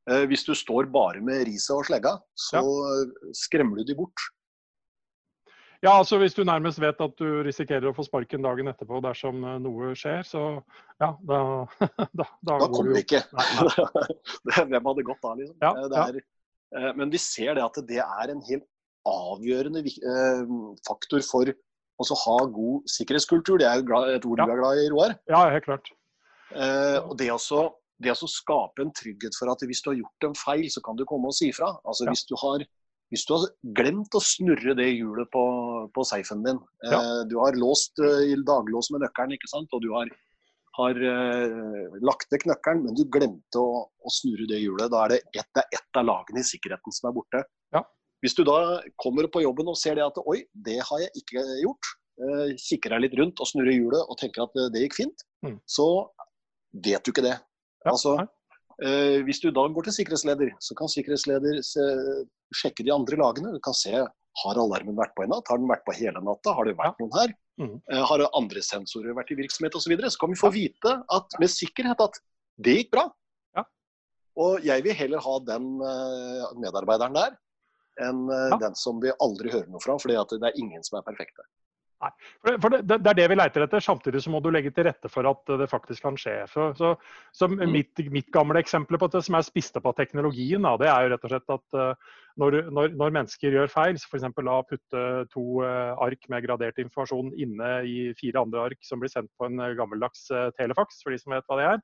[0.08, 3.30] Eh, hvis du står bare med riset og slegga, så ja.
[3.36, 4.28] skremmer du de bort.
[5.78, 9.44] Ja, altså Hvis du nærmest vet at du risikerer å få sparken dagen etterpå dersom
[9.46, 10.42] eh, noe skjer, så
[10.98, 11.42] ja, da
[12.18, 13.22] Da, da, da kommer du ikke.
[14.56, 15.54] Hvem hadde gått da, liksom?
[15.62, 16.92] Ja, eh, er, ja.
[16.98, 18.66] Men vi ser det at det er en helt
[19.08, 19.80] avgjørende
[20.84, 23.60] faktor for å ha god sikkerhetskultur.
[23.60, 23.84] Det er
[24.16, 25.14] et ord du er glad i, Roar?
[25.30, 25.88] Ja, helt klart.
[26.52, 27.62] Og det også
[28.02, 30.98] det å skape en trygghet for at hvis du har gjort en feil, så kan
[30.98, 31.72] du komme og si ifra.
[31.82, 32.14] Altså, ja.
[32.14, 32.64] hvis, du har,
[33.12, 35.44] hvis, du har, glemt å snurre det hjulet på,
[35.94, 37.00] på safen din, ja.
[37.00, 39.74] eh, du har låst eh, daglås med nøkkelen, ikke sant?
[39.74, 40.10] og du har,
[40.78, 45.16] har eh, lagt vekk nøkkelen, men du glemte å, å, snurre det hjulet, da er
[45.16, 47.42] det ett, et av lagene i sikkerheten som er borte.
[47.74, 47.82] Ja.
[48.22, 51.42] Hvis du da kommer på jobben og ser det at oi, det har jeg ikke
[51.64, 55.26] gjort, eh, kikker deg litt rundt og snurrer hjulet og tenker at det gikk fint,
[55.42, 55.58] mm.
[55.66, 55.88] så
[56.86, 57.34] vet du ikke det.
[57.86, 57.92] Ja.
[57.94, 58.14] Altså,
[58.82, 61.84] eh, hvis du da går til sikkerhetsleder, så kan sikkerhetsleder se,
[62.56, 63.54] sjekke de andre lagene.
[63.54, 63.94] Du kan se
[64.38, 67.00] har alarmen vært på i natt, har den vært på hele natta, har det vært
[67.02, 67.34] noen her?
[67.58, 67.74] Mm.
[67.90, 69.88] Eh, har andre sensorer vært i virksomhet osv.
[69.88, 72.20] Så, videre, så kan vi få vite at, med sikkerhet at
[72.62, 73.08] det gikk bra.
[73.58, 73.64] Ja.
[74.38, 77.38] Og jeg vil heller ha den uh, medarbeideren der
[77.98, 78.58] enn uh, ja.
[78.62, 81.46] den som vi aldri hører noe fra, fordi det er ingen som er perfekte.
[81.98, 82.10] Nei,
[82.62, 83.82] for det, det, er det vi leiter etter.
[83.82, 86.36] Samtidig så må du legge til rette for at det faktisk kan skje.
[86.52, 86.92] Så, så,
[87.34, 87.64] så mm.
[87.74, 91.06] mitt, mitt, gamle eksempel på det som er spist opp av teknologien, da, det er
[91.06, 94.28] jo rett og slett at uh, når, når, når, mennesker gjør feil, så f.eks.
[94.46, 99.10] la putte to uh, ark med gradert informasjon inne i fire andre ark som blir
[99.10, 101.82] sendt på en gammeldags uh, telefax, for de som vet hva det er,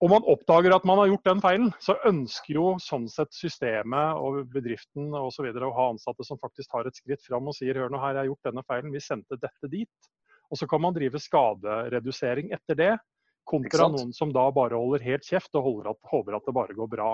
[0.00, 4.16] og man oppdager at man har gjort den feilen, så ønsker jo sånn sett systemet
[4.16, 7.56] og bedriften og så videre, å ha ansatte som faktisk tar et skritt fram og
[7.56, 10.10] sier hør nå her, jeg har gjort denne feilen, vi sendte dette dit.
[10.50, 12.94] Og så kan man drive skaderedusering etter det,
[13.50, 16.90] kontra noen som da bare holder helt kjeft og at, håper at det bare går
[16.90, 17.12] bra.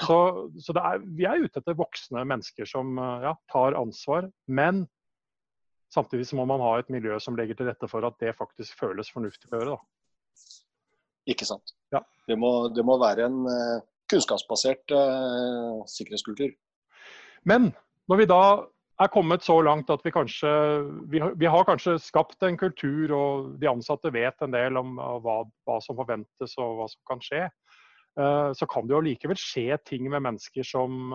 [0.00, 0.16] Så,
[0.60, 4.84] så er, vi er ute etter voksne mennesker som ja, tar ansvar, men
[5.92, 8.76] samtidig så må man ha et miljø som legger til rette for at det faktisk
[8.80, 9.76] føles fornuftig å gjøre.
[9.76, 10.60] da.
[11.28, 11.74] Ikke sant.
[11.92, 12.02] Ja.
[12.28, 13.80] Det, må, det, må, være en uh,
[14.10, 16.52] kunnskapsbasert uh, sikkerhetskultur.
[17.48, 17.70] Men
[18.10, 18.42] når vi da
[19.00, 20.50] er kommet så langt at vi kanskje
[21.12, 24.98] vi har, vi har kanskje skapt en kultur, og de ansatte vet en del om
[25.00, 27.48] uh, hva, hva, som forventes og hva som kan skje,
[28.20, 31.12] så kan det jo likevel skje ting med mennesker som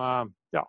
[0.56, 0.62] ja,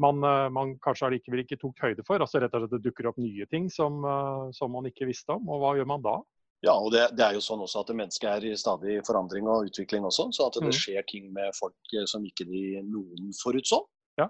[0.00, 0.22] man,
[0.54, 2.22] man, kanskje allikevel ikke tok høyde for.
[2.22, 3.98] altså rett og slett Det dukker opp nye ting som,
[4.54, 5.50] som man ikke visste om.
[5.50, 6.14] og Hva gjør man da?
[6.60, 9.70] Ja, og det, det, er jo sånn også at mennesket er i stadig forandring og
[9.70, 10.28] utvikling også.
[10.36, 10.76] Så at det mm.
[10.76, 13.80] skjer ting med folk eh, som ikke de, noen forutså.
[14.20, 14.26] Ja.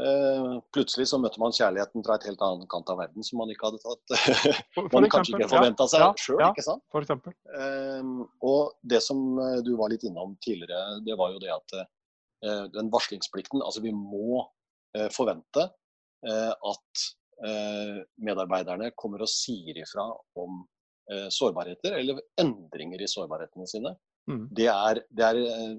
[0.00, 3.52] Eh, plutselig så møtte man kjærligheten fra et helt annet kant av verden som man
[3.52, 6.08] ikke hadde tatt for, for Man kanskje ikke forventa seg ja.
[6.24, 6.50] sjøl, ja.
[6.56, 6.84] ikke sant?
[6.94, 7.36] For eksempel.
[7.60, 8.08] Eh,
[8.48, 9.20] og det som
[9.66, 13.92] du var litt innom tidligere, det var jo det at eh, den varslingsplikten Altså vi
[13.92, 14.40] må
[14.96, 15.70] eh, forvente
[16.24, 17.00] at
[18.24, 20.06] medarbeiderne kommer og sier ifra
[20.40, 20.62] om
[21.28, 23.94] sårbarheter, eller endringer i sårbarhetene sine.
[24.30, 24.48] Mm.
[24.56, 25.72] Det, er, det, er, eh,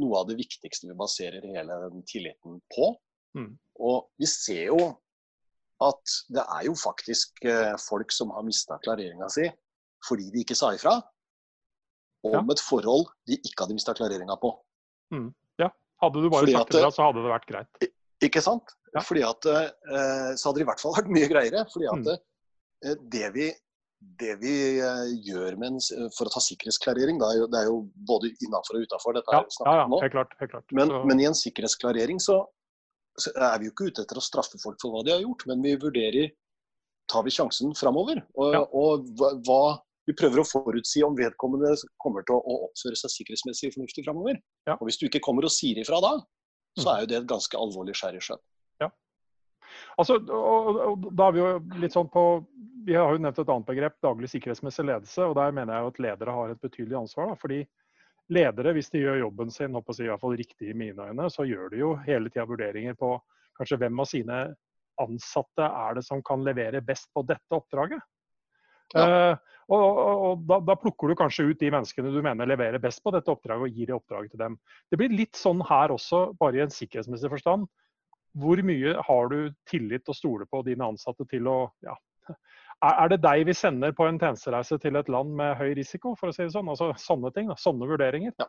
[0.00, 2.92] noe av det viktigste vi baserer hele den tilliten på.
[3.38, 3.54] Mm.
[3.82, 4.78] Og vi ser jo
[5.80, 9.46] at det er jo faktisk eh, folk som har mista klareringa si
[10.06, 10.94] fordi de ikke sa ifra
[12.24, 12.40] om ja.
[12.52, 14.52] et forhold de ikke hadde mista klareringa på.
[15.12, 15.30] Mm.
[15.60, 15.70] Ja.
[16.04, 17.88] Hadde du bare fordi sagt ifra, så hadde det vært greit.
[18.24, 18.74] Ikke sant?
[18.94, 19.02] Ja.
[19.04, 21.64] Fordi at, eh, så hadde det i hvert fall vært mye greiere.
[21.72, 22.26] fordi at mm.
[22.80, 23.50] Eh, det vi
[24.00, 25.76] det vi eh, gjør en,
[26.16, 29.74] for å ta sikkerhetsklarering, da, det er jo både innenfor og utenfor, dette ja, ja,
[29.82, 30.74] ja, helt klart, helt klart.
[30.76, 32.40] Men, men, i en sikkerhetsklarering så,
[33.20, 35.44] så, er vi jo ikke ute etter å straffe folk for hva de har gjort,
[35.50, 36.32] men vi vurderer
[37.10, 38.22] tar vi sjansen framover.
[38.38, 38.64] Og, ja.
[38.76, 39.62] og hva,
[40.08, 44.38] vi prøver å forutsi om vedkommende kommer til å, oppføre seg sikkerhetsmessig fornuftig framover.
[44.68, 44.78] Ja.
[44.78, 46.16] Og hvis du ikke kommer og sier ifra da,
[46.78, 46.92] så mm.
[46.92, 48.42] er jo det et ganske alvorlig skjær i sjøen.
[50.00, 51.50] Altså, og, og, da er vi jo
[51.82, 52.24] litt sånn på
[52.86, 55.26] Vi har jo nevnt et annet begrep, daglig sikkerhetsmessig ledelse.
[55.26, 57.32] og Der mener jeg jo at ledere har et betydelig ansvar.
[57.32, 57.60] Da, fordi
[58.32, 61.28] ledere, hvis de gjør jobben sin håper jeg, i hvert fall riktig i mine øyne,
[61.32, 63.14] så gjør de jo hele tida vurderinger på
[63.58, 64.40] kanskje hvem av sine
[65.00, 68.00] ansatte er det som kan levere best på dette oppdraget.
[68.94, 69.04] Ja.
[69.04, 72.82] Uh, og, og, og da, da, plukker du kanskje ut de menneskene du mener leverer
[72.82, 74.56] best på dette oppdraget, og gir det oppdraget til dem.
[74.90, 77.68] Det blir litt sånn her også, bare i en sikkerhetsmessig forstand
[78.38, 79.38] hvor mye har du
[79.68, 81.96] tillit og stoler på dine ansatte til å ja,
[82.86, 86.30] Er det deg vi sender på en tjenestereise til et land med høy risiko, for
[86.30, 86.70] å si det sånn?
[86.70, 88.32] Altså Sånne ting, da, sånne vurderinger.
[88.40, 88.46] Ja.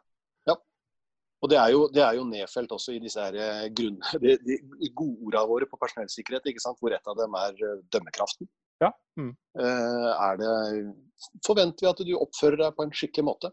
[0.51, 0.55] ja.
[1.41, 4.37] Og det er, jo, det er, jo, nedfelt også i disse her eh, grunn, de,
[4.45, 4.59] de,
[4.93, 6.79] godordene våre på personellsikkerhet, ikke sant?
[6.79, 8.49] hvor et av dem er eh, dømmekraften.
[8.81, 8.93] Ja.
[9.19, 9.33] Mm.
[9.61, 10.53] Eh, er det,
[11.45, 13.51] forventer vi at du oppfører deg på en skikkelig måte?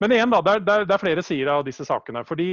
[0.00, 2.20] Men igjen, da, det er, det er, flere sider av disse sakene.
[2.28, 2.48] fordi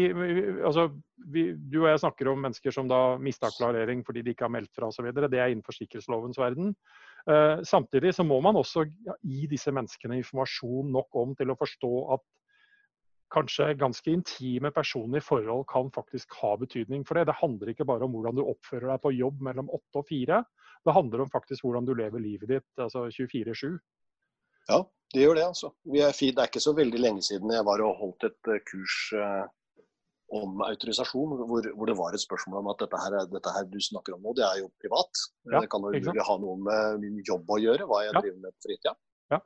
[0.64, 0.88] altså,
[1.34, 4.54] vi, Du og jeg snakker om mennesker som da mista klarering fordi de ikke har
[4.54, 5.10] meldt fra osv.
[5.12, 6.72] Det er innenfor sikkerhetslovens verden.
[7.28, 8.86] Uh, samtidig så må man også
[9.22, 12.26] gi disse menneskene informasjon nok om til å forstå at
[13.34, 17.28] kanskje ganske intime personlige forhold kan faktisk ha betydning for det.
[17.28, 20.44] Det handler ikke bare om hvordan du oppfører deg på jobb mellom åtte og fire.
[20.86, 23.80] Det handler om faktisk hvordan du lever livet ditt altså 24-7.
[24.70, 24.80] Ja,
[25.14, 25.74] det gjør det, altså.
[25.94, 28.98] Er, det er ikke så veldig lenge siden jeg var og holdt et eh, kurs
[29.18, 29.44] eh,
[30.34, 33.80] om autorisasjon, hvor, hvor, det var et spørsmål om at dette her, dette her, du
[33.84, 35.24] snakker om nå, det er jo privat.
[35.52, 38.22] Ja, det kan jo ha noe med min jobb å gjøre, hva jeg ja.
[38.24, 38.96] driver med på fritida.
[39.34, 39.40] Ja.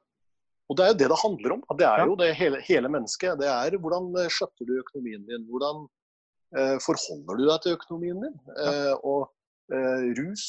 [0.68, 1.66] Og det er jo det det handler om.
[1.82, 3.42] Det er jo det hele, hele mennesket.
[3.42, 5.44] Det er hvordan eh, skjøtter du økonomien din?
[5.52, 5.84] Hvordan
[6.56, 8.40] eh, forholder du deg til økonomien din?
[8.64, 9.28] Eh, og
[9.74, 10.48] eh, rus,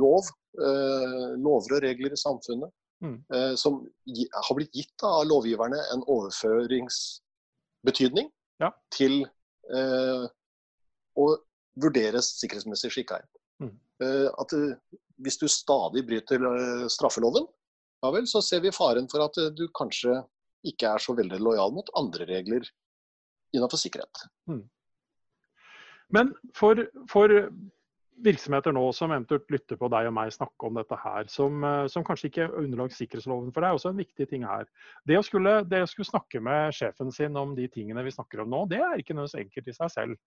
[0.00, 2.72] lov, lover og regler i samfunnet.
[3.04, 3.18] Mm.
[3.34, 3.72] Eh, som
[4.48, 8.30] har blitt gitt av lovgiverne en overføringsbetydning
[8.62, 8.70] ja.
[8.96, 9.14] til
[9.68, 10.24] eh,
[11.14, 11.36] å
[11.84, 13.16] vurdere sikkerhetsmessig skikka.
[13.62, 13.74] Mm.
[14.04, 14.50] Eh, at
[15.24, 16.38] hvis du stadig bryter
[16.90, 17.44] straffeloven,
[18.04, 20.14] ja vel, så ser vi faren for at du kanskje
[20.64, 22.62] ikke er så veldig lojal mot andre regler
[23.54, 24.14] innenfor sikkerhet.
[24.50, 24.64] Mm.
[26.14, 26.74] Men for,
[27.10, 27.28] for,
[28.22, 31.86] virksomheter nå som eventuelt lytter på deg og meg snakke om dette her, som, eh,
[31.90, 34.68] som kanskje ikke er underlagt sikkerhetsloven, for det er også en viktig ting her.
[35.08, 38.44] Det å, skulle, det å skulle snakke med sjefen sin om de tingene vi snakker
[38.44, 40.18] om nå, det er ikke nødvendigvis enkelt i seg selv.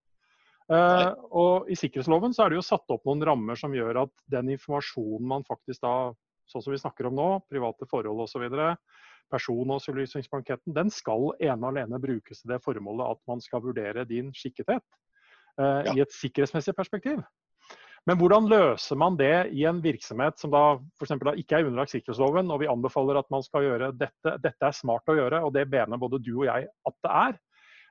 [0.68, 4.12] Uh, og I sikkerhetsloven så er det jo satt opp noen rammer som gjør at
[4.28, 6.12] den informasjonen man faktisk da,
[6.52, 8.44] sånn som vi snakker om nå, private forhold osv.,
[9.32, 14.34] personopplysningsblanketten, den skal ene og alene brukes til det formålet at man skal vurdere din
[14.36, 14.84] skikkethet
[15.60, 15.96] uh, ja.
[15.96, 17.24] i et sikkerhetsmessig perspektiv.
[18.06, 21.16] Men hvordan løser man det i en virksomhet som da f.eks.
[21.42, 25.10] ikke er underlagt sikkerhetsloven, og vi anbefaler at man skal gjøre dette, dette er smart
[25.12, 27.38] å gjøre, og det mener både du og jeg at det er.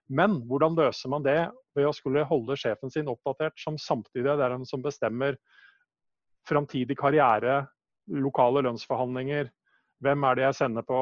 [0.09, 1.39] Men hvordan løser man det
[1.77, 5.37] ved å skulle holde sjefen sin oppdatert, som samtidig er den som bestemmer
[6.47, 7.65] framtidig karriere,
[8.07, 9.51] lokale lønnsforhandlinger,
[10.05, 10.99] hvem er det jeg sender på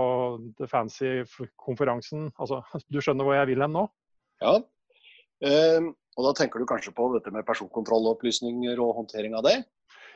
[0.59, 1.25] the fancy
[1.61, 2.31] konferansen?
[2.39, 2.63] Altså,
[2.93, 3.85] du skjønner hvor jeg vil hen nå?
[4.43, 4.55] Ja.
[5.45, 9.57] Um, og Da tenker du kanskje på dette med personkontrollopplysninger og håndtering av det?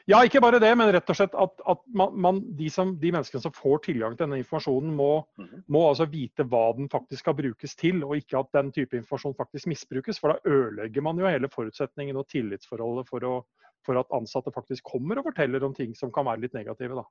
[0.08, 3.10] Ja, ikke bare det, men rett og slett at, at man, man, de, som, de,
[3.12, 5.62] menneskene som får tilgang til denne informasjonen, må, mm -hmm.
[5.68, 9.34] må altså vite hva den faktisk skal brukes til, og ikke at den type informasjon
[9.36, 10.20] faktisk misbrukes.
[10.20, 13.44] For da ødelegger man jo hele forutsetningen og tillitsforholdet for, å,
[13.84, 16.94] for at ansatte faktisk kommer og forteller om ting som kan være litt negative.
[16.94, 17.04] da.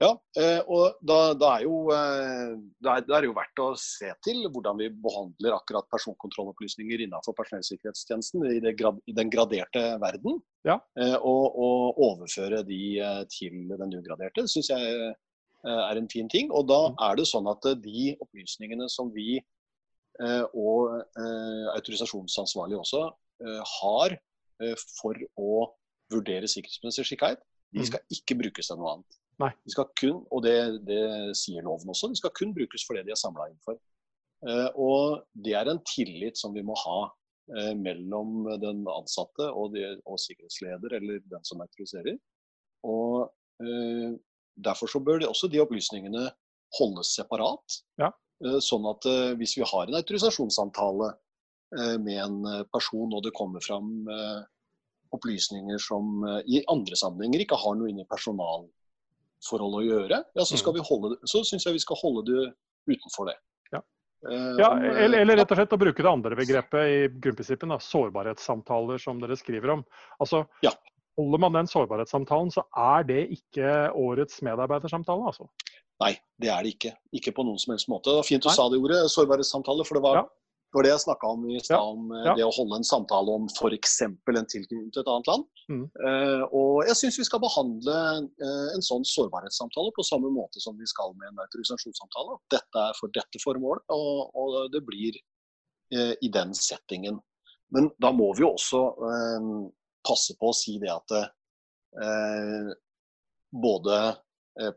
[0.00, 4.08] Ja, eh, og da, da, er jo, eh, da, er, det jo verdt å se
[4.24, 10.40] til hvordan vi behandler akkurat personkontrollopplysninger innenfor personellsikkerhetstjenesten i, det, i den graderte verden.
[10.64, 10.78] Ja.
[10.96, 12.80] Eh, og, og, overføre de
[13.28, 15.12] til den ugraderte syns jeg
[15.68, 16.48] er en fin ting.
[16.48, 16.98] Og da mm.
[17.10, 19.42] er det sånn at de opplysningene som vi
[20.20, 21.14] og
[21.76, 23.06] autorisasjonsansvarlig også
[23.80, 24.16] har
[24.98, 25.62] for å
[26.12, 27.40] vurdere sikkerhetsmessig skikkhet,
[27.72, 27.86] de mm.
[27.88, 29.19] skal ikke brukes til noe annet.
[29.40, 29.50] Nei.
[29.64, 30.56] De skal kun, og det,
[30.88, 31.00] det,
[31.38, 33.78] sier loven også, de skal kun brukes for det de er samla inn for.
[34.48, 37.00] Eh, og det er en tillit som vi må ha
[37.56, 42.18] eh, mellom den ansatte og, de, og sikkerhetsleder eller den som autoriserer.
[42.88, 43.28] Og
[43.64, 44.10] uh,
[44.60, 46.26] Derfor så bør de, også de opplysningene
[46.76, 47.76] holdes separat.
[48.00, 48.10] Ja.
[48.44, 51.14] Uh, sånn at uh, hvis vi har en autorisasjonssamtale
[52.02, 53.92] med en person, og det kommer fram
[55.14, 58.64] opplysninger som i andre sammenhenger ikke har noe inn i personal
[59.46, 60.78] forhold å gjøre, ja, så, skal mm.
[60.80, 62.44] vi holde, så syns jeg vi skal holde det
[62.90, 63.36] utenfor det.
[63.72, 63.80] Ja.
[64.28, 69.00] Eh, ja, eller, eller, rett og slett å bruke det andre begrepet i grunnprinsippen, sårbarhetssamtaler,
[69.02, 69.84] som dere skriver om.
[70.20, 70.74] Altså, ja.
[71.18, 75.48] Holder man den sårbarhetssamtalen, så er det ikke årets medarbeidersamtale, altså?
[76.00, 76.92] Nei, det er det ikke.
[77.18, 78.08] Ikke på noen som helst måte.
[78.08, 78.54] Det var fint du Nei.
[78.56, 80.22] sa det ordet, sårbarhetssamtale, for det var ja.
[80.70, 82.32] Det var det jeg snakka om i stad, om eh, ja.
[82.38, 83.94] det å holde en samtale om f.eks.
[84.06, 85.48] en tilknytning til et annet land.
[85.66, 85.80] Mm.
[85.98, 87.96] Uh, og jeg syns vi skal behandle
[88.28, 92.38] uh, en sånn sårbarhetssamtale på samme måte som vi skal med en autorisasjonssamtale.
[92.54, 97.18] Dette er for dette formålet, og, og det blir uh, i den settingen.
[97.74, 98.84] Men da må vi jo også
[100.06, 101.12] passe på å si det at
[103.54, 103.98] både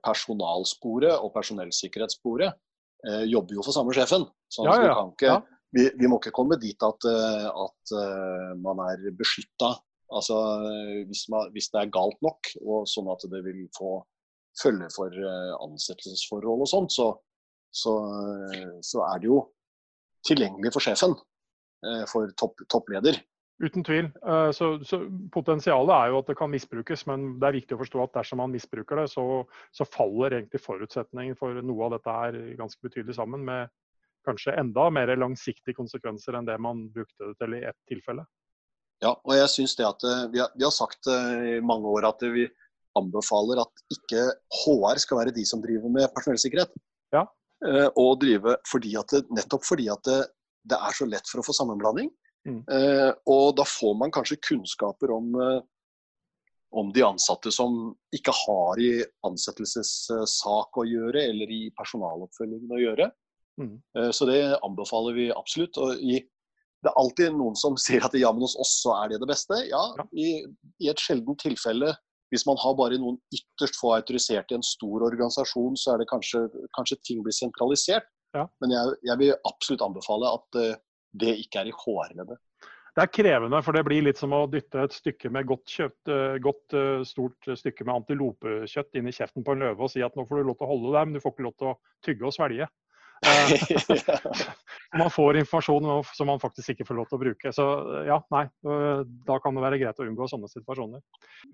[0.06, 2.54] personalsporet og personellsikkerhetssporet
[3.32, 4.28] jobber jo for samme sjefen.
[4.54, 4.94] Sånn ja, ja, ja.
[4.94, 5.42] Vi kan ikke ja
[5.74, 9.74] vi, vi, må ikke komme dit at, eh, at uh, man er beskytta.
[10.14, 10.38] Altså,
[11.10, 13.96] hvis, man, hvis, det er galt nok, og sånn at det vil få
[14.62, 15.16] følge for
[15.66, 17.08] ansettelsesforhold og sånt, så,
[17.74, 17.96] så,
[18.86, 19.40] så, er det jo
[20.30, 21.16] tilgjengelig for sjefen.
[22.12, 23.18] For topp, toppleder.
[23.64, 24.12] Uten tvil.
[24.54, 25.00] Så, så,
[25.34, 28.44] Potensialet er jo at det kan misbrukes, men det er viktig å forstå at dersom
[28.44, 29.26] man misbruker det, så,
[29.74, 33.74] så faller egentlig forutsetningen for noe av dette her ganske betydelig sammen med
[34.26, 38.26] kanskje enda mer langsiktige konsekvenser enn det man brukte det til i ett tilfelle.
[39.04, 41.90] Ja, og jeg synes det at eh, vi har, vi har sagt eh, i mange
[41.92, 42.46] år at vi
[43.00, 44.22] anbefaler at ikke
[44.64, 46.72] HR skal være de som driver med personellsikkerhet.
[47.16, 47.26] Ja.
[47.66, 50.20] Eh, og drive fordi at det, nettopp fordi at det,
[50.70, 52.12] det, er så lett for å få sammenblanding.
[52.44, 52.58] Mm.
[53.32, 55.30] og da får man kanskje kunnskaper om,
[56.76, 58.90] om de ansatte som ikke har i
[59.24, 63.08] ansettelsessak å gjøre, eller i personaloppfølgingen å gjøre.
[63.62, 63.82] Mm.
[63.98, 65.78] Eh, så det anbefaler vi absolutt.
[65.82, 66.20] Og i,
[66.84, 69.30] det er alltid noen som sier at ja, men hos oss så er det det
[69.32, 69.60] beste.
[69.70, 70.08] Ja, ja.
[70.12, 70.30] I,
[70.82, 71.94] I, et sjeldent tilfelle,
[72.34, 76.10] hvis man har bare noen ytterst få autoriserte i en stor organisasjon, så er det
[76.10, 78.10] kanskje, kanskje ting blir sentralisert.
[78.34, 78.48] Ja.
[78.64, 80.72] Men jeg, jeg, vil absolutt anbefale at uh,
[81.22, 82.40] det ikke er i HR-leddet.
[82.94, 86.12] Det er krevende, for det blir litt som å dytte et stykke med godt, kjøtt,
[86.46, 86.76] godt
[87.10, 90.42] stort stykke med antilopekjøtt inn i kjeften på en løve og si at nå får
[90.42, 91.74] du lov til å holde deg, men du får ikke lov til å
[92.06, 92.68] tygge og svelge.
[95.00, 97.54] man får informasjon som man faktisk ikke får lov til å bruke.
[97.56, 97.66] Så
[98.08, 98.44] ja, nei.
[99.28, 101.04] Da kan det være greit å unngå sånne situasjoner.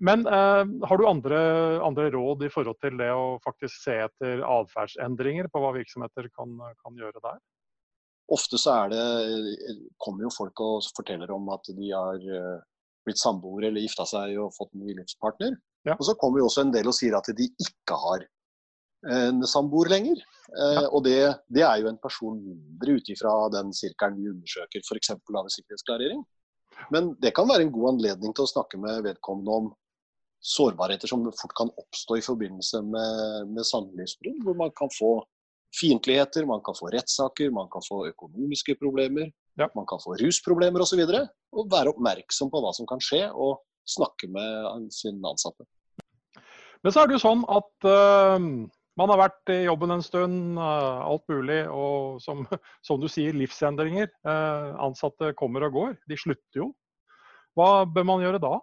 [0.02, 1.38] Men eh, har du andre,
[1.86, 6.58] andre, råd i forhold til det å faktisk se etter atferdsendringer på hva virksomheter kan,
[6.82, 7.38] kan gjøre der?
[8.30, 9.04] Ofte så er det,
[9.98, 12.20] kommer jo folk og forteller om at de har
[13.06, 15.56] blitt samboere eller gifta seg og fått ny livspartner.
[15.88, 15.96] Ja.
[15.96, 18.26] Og så kommer jo også en del og sier at de ikke har
[19.08, 20.20] en samboer lenger.
[20.50, 20.86] Eh, ja.
[20.90, 25.14] Og det, det, er jo en person mindre ut ifra den sirkelen vi undersøker, f.eks.
[25.14, 26.24] av en sikkerhetsklarering.
[26.94, 29.70] Men det kan være en god anledning til å snakke med vedkommende om
[30.40, 34.40] sårbarheter som fort kan oppstå i forbindelse med, med samlivsbrudd.
[34.46, 35.18] Hvor man kan få
[35.76, 39.28] fiendtligheter, man kan få rettssaker, man kan få økonomiske problemer.
[39.60, 39.68] Ja.
[39.76, 41.02] Man kan få rusproblemer osv.
[41.04, 45.66] Og, så og være oppmerksom på hva som kan skje, og snakke med sin ansatte.
[46.80, 48.38] Men så er det jo sånn at uh,
[49.00, 51.62] man har vært i jobben en stund, uh, alt mulig.
[51.72, 52.44] Og som,
[52.86, 54.10] som, du sier, livsendringer.
[54.26, 55.96] Uh, ansatte kommer og går.
[56.10, 56.70] De slutter jo.
[57.58, 58.58] Hva bør man gjøre da?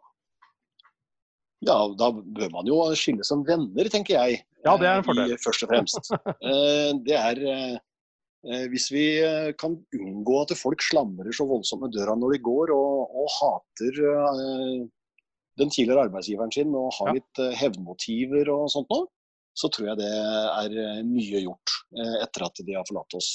[1.65, 4.43] Ja, da bør man jo skille som venner, tenker jeg.
[4.65, 5.33] Ja, det er en fordel.
[5.33, 6.11] I, først og fremst.
[7.07, 7.41] det er
[8.71, 9.03] hvis vi
[9.59, 13.97] kan unngå at folk slamrer så voldsomt med døra når de går, og, og hater
[15.59, 19.09] den tidligere arbeidsgiveren sin og har litt hevnmotiver og sånt noe,
[19.57, 23.29] så tror jeg det er eh, mye gjort uh, etter at de har forlatt oss.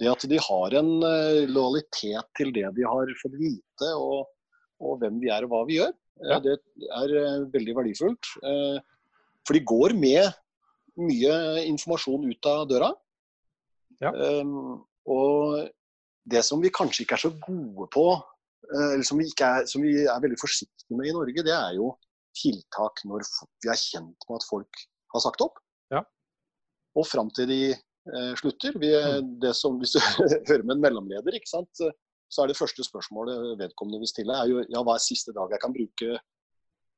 [0.00, 4.30] Det at de har en uh, lojalitet til det de har fått vite, og,
[4.80, 5.92] og, hvem vi er og hva vi gjør,
[6.30, 6.40] ja.
[6.44, 6.56] det
[6.96, 8.28] er veldig verdifullt.
[9.48, 10.26] for de går med
[11.00, 12.90] mye informasjon ut av døra.
[14.04, 14.12] Ja.
[14.12, 15.70] Um, og
[16.28, 18.04] det som vi kanskje ikke er så gode på
[18.68, 21.74] Eh, eller som vi, er, som vi, er, veldig forsiktige med i Norge, det er
[21.78, 21.90] jo
[22.36, 23.24] tiltak når
[23.64, 24.82] vi er kjent med at folk
[25.14, 25.58] har sagt opp.
[25.92, 26.04] Ja.
[26.98, 28.76] Og fram til de eh, slutter.
[28.80, 29.34] Vi, mm.
[29.42, 30.00] det som, hvis du
[30.50, 31.84] hører med en mellomleder, ikke sant?
[32.30, 35.50] så er det første spørsmålet vedkommende vil stille, er jo ja, hva er siste dag
[35.50, 36.20] jeg kan bruke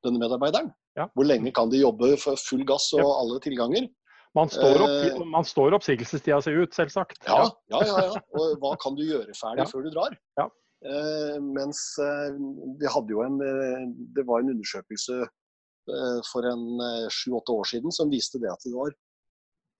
[0.04, 0.68] denne medarbeideren?
[0.98, 1.06] Ja.
[1.16, 3.12] Hvor lenge kan de jobbe for full gass og ja.
[3.22, 3.88] alle tilganger?
[4.36, 7.20] Man står, opp, eh, man står oppsigelsestida si ut, selvsagt.
[7.28, 8.20] Ja, ja, ja, ja.
[8.36, 10.16] Og hva kan du gjøre ferdig før du drar?
[10.40, 10.46] Ja.
[10.88, 12.32] Eh, mens eh,
[12.80, 13.84] vi hadde jo en eh,
[14.16, 15.20] Det var en undersøkelse
[16.28, 18.92] for en sju-åtte år siden som viste det at det var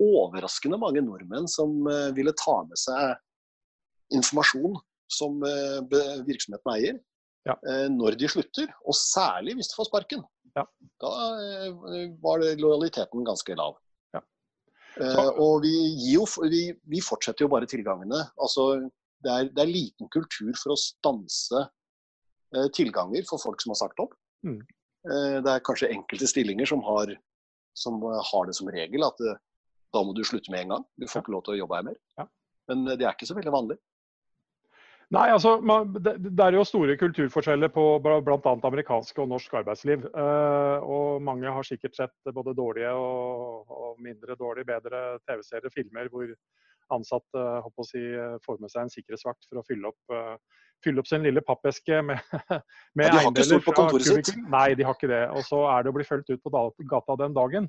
[0.03, 1.85] overraskende mange nordmenn som
[2.17, 4.75] ville ta med seg informasjon
[5.12, 5.38] som
[6.27, 6.99] virksomheten eier,
[7.47, 7.55] ja.
[7.93, 8.73] når de slutter.
[8.88, 10.25] Og særlig hvis de får sparken.
[10.57, 10.65] Ja.
[11.05, 11.12] Da
[12.25, 13.79] var lojaliteten ganske lav.
[14.17, 14.25] Ja.
[15.41, 15.73] Og vi,
[16.11, 18.21] jo, vi, vi, fortsetter jo bare tilgangene.
[18.41, 18.67] Altså,
[19.25, 21.65] det er, det er, liten kultur for å stanse
[22.57, 24.17] eh, tilganger for folk som har sagt opp.
[24.47, 24.61] Mm.
[25.09, 27.15] Eh, det er kanskje enkelte stillinger som har,
[27.79, 29.41] som har det som regel at det, eh,
[29.93, 30.85] da må du slutte med en gang.
[30.97, 31.99] Du får ikke lov til å jobbe her mer.
[32.21, 32.29] Ja.
[32.71, 33.79] Men eh, det er ikke så veldig vanlig.
[35.12, 35.59] Nei, altså,
[35.93, 38.53] det, det, er jo store kulturforskjeller på bl.a.
[38.65, 40.07] amerikansk og norsk arbeidsliv.
[40.09, 46.09] Eh, og mange har sikkert sett både dårlige og, og mindre dårlige, bedre TV-serier, filmer
[46.12, 46.33] hvor
[46.93, 48.01] ansatte uh, si,
[48.45, 52.01] får med seg en sikkerhetsvakt for å fylle opp, uh, fylle opp sin lille pappeske
[52.05, 52.21] med,
[52.99, 54.33] med ja, de har ikke stort på kontoret sitt?
[54.53, 55.25] Nei, de har ikke det.
[55.37, 56.53] Og så er det å bli fulgt ut på
[56.90, 57.68] gata den dagen.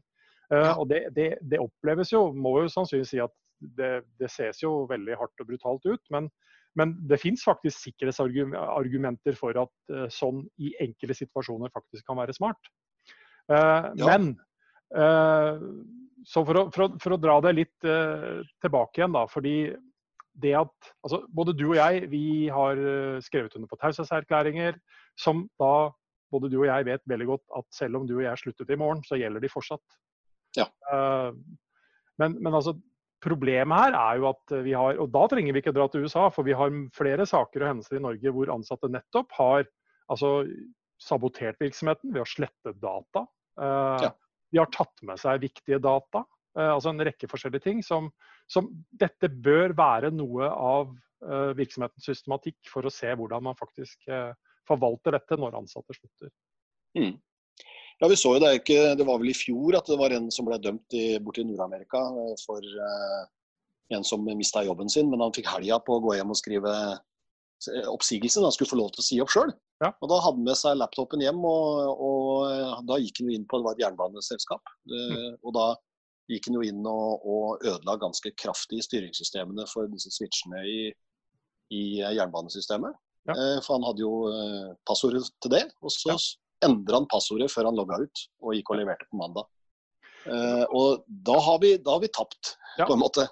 [0.51, 0.73] Uh.
[0.81, 3.33] Og det, det, det, oppleves jo, må jo sannsynligvis si at
[3.77, 6.03] det, det ses jo veldig hardt og brutalt ut.
[6.13, 6.29] Men,
[6.79, 12.35] men det fins faktisk sikkerhetsargumenter for at uh, sånn i enkelte situasjoner faktisk kan være
[12.37, 12.73] smart.
[13.51, 14.13] Uh, ja.
[14.13, 14.33] Men
[14.93, 17.85] så for å, for, å, for å, dra det litt
[18.61, 19.23] tilbake igjen, da.
[19.25, 19.55] Fordi
[20.41, 24.79] det at altså, både du og jeg vi har uh, skrevet under på taushetserklæringer
[25.19, 25.91] som da
[26.33, 28.79] både du og jeg vet veldig godt at selv om du og jeg sluttet i
[28.79, 29.99] morgen, så gjelder de fortsatt.
[30.57, 30.65] Ja.
[30.89, 31.35] Uh,
[32.21, 32.73] men, men, altså,
[33.23, 36.27] problemet her er jo at vi har Og da trenger vi ikke dra til USA,
[36.33, 39.63] for vi har flere saker og hendelser i Norge hvor ansatte nettopp har
[40.11, 40.43] altså,
[41.01, 43.25] sabotert virksomheten ved å slette data.
[43.59, 44.11] Uh, ja.
[44.53, 46.25] De har tatt med seg viktige data.
[46.53, 48.11] Eh, altså en rekke forskjellige ting som,
[48.51, 50.91] som Dette bør være noe av
[51.25, 54.33] eh, virksomhetens systematikk for å se hvordan man faktisk eh,
[54.69, 56.29] forvalter dette når ansatte slutter.
[56.97, 57.15] Mm.
[58.01, 60.29] Ja, vi så jo det, ikke, det var vel i fjor at det var en
[60.33, 62.01] som ble dømt i, borti Nord-Amerika
[62.41, 63.21] for uh,
[63.93, 66.73] en som mista jobben sin, men han fikk helga på å gå hjem og skrive
[67.91, 68.43] oppsigelsen.
[68.43, 69.53] Han skulle få lov til å si opp sjøl.
[69.83, 69.91] Ja.
[69.93, 73.61] Og Da hadde han med seg laptopen hjem, og, og da gikk han inn på
[73.61, 74.73] det var et jernbaneselskap.
[74.89, 75.37] Mm.
[75.43, 75.67] Og da
[76.31, 80.77] gikk han jo inn og, og ødela ganske kraftig styringssystemene for disse switchene i,
[81.73, 82.95] i jernbanesystemet.
[83.29, 83.35] Ja.
[83.35, 86.17] Eh, for han hadde jo eh, passordet til det, og så ja.
[86.67, 89.47] endra han passordet før han logga ut og gikk og leverte på mandag.
[90.23, 93.27] Eh, og da har vi, da har vi tapt, på en måte.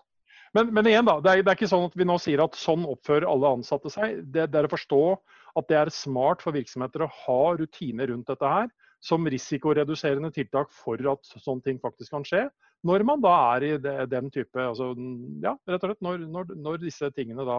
[0.55, 2.57] Men, men, igjen da, det er, det er, ikke sånn at vi nå sier at
[2.59, 4.19] sånn oppfører alle ansatte seg.
[4.35, 5.03] Det, det er å forstå
[5.59, 8.67] at det er smart for virksomheter å ha rutiner rundt dette her
[9.01, 12.45] som risikoreduserende tiltak for at sånne ting faktisk kan skje.
[12.87, 14.91] Når man da er i det, den type altså,
[15.43, 17.57] Ja, rett og slett når, når, når disse tingene da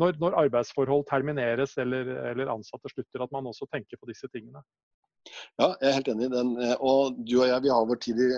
[0.00, 4.62] når, når, arbeidsforhold termineres eller, eller, ansatte slutter, at man også tenker på disse tingene.
[5.60, 6.54] Ja, jeg er helt enig i den.
[6.80, 8.30] Og du og jeg vi har, vår tid, i,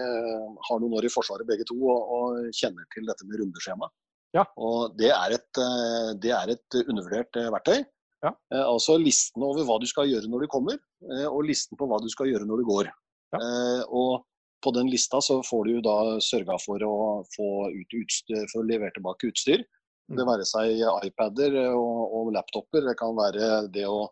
[0.67, 3.89] har noen år i Forsvaret begge to og, og kjenner til dette med rundeskjema.
[4.35, 4.43] Ja.
[4.59, 7.85] Og det er et, eh, det er et undervurdert eh, verktøy.
[8.25, 8.33] Ja.
[8.65, 10.79] Altså listen over hva du skal gjøre når du kommer,
[11.29, 12.89] og listen på hva du skal gjøre når du går.
[13.35, 13.41] Ja.
[13.93, 14.25] Og
[14.65, 16.97] på den lista så får du da sørga for å
[17.35, 19.65] få ut utstyr, for å levere tilbake utstyr.
[20.09, 20.29] Det mm.
[20.29, 22.85] være seg iPader og, og laptoper.
[22.89, 24.03] Det kan være det å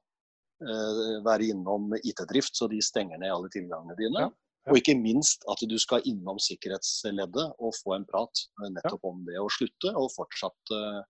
[0.65, 4.27] eh, være innom IT-drift, så de stenger ned alle tilgangene dine.
[4.27, 4.31] Ja,
[4.63, 4.71] ja.
[4.71, 9.13] Og ikke minst at du skal innom sikkerhetsleddet og få en prat eh, nettopp ja.
[9.13, 11.01] om det å slutte og fortsatt eh,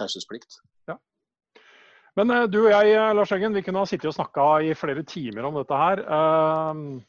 [0.00, 0.58] taushetsplikt.
[2.18, 5.02] Men eh, du og jeg, Lars Eggen, vi kunne ha sittet og snakka i flere
[5.08, 6.04] timer om dette her.
[6.06, 7.00] Uh,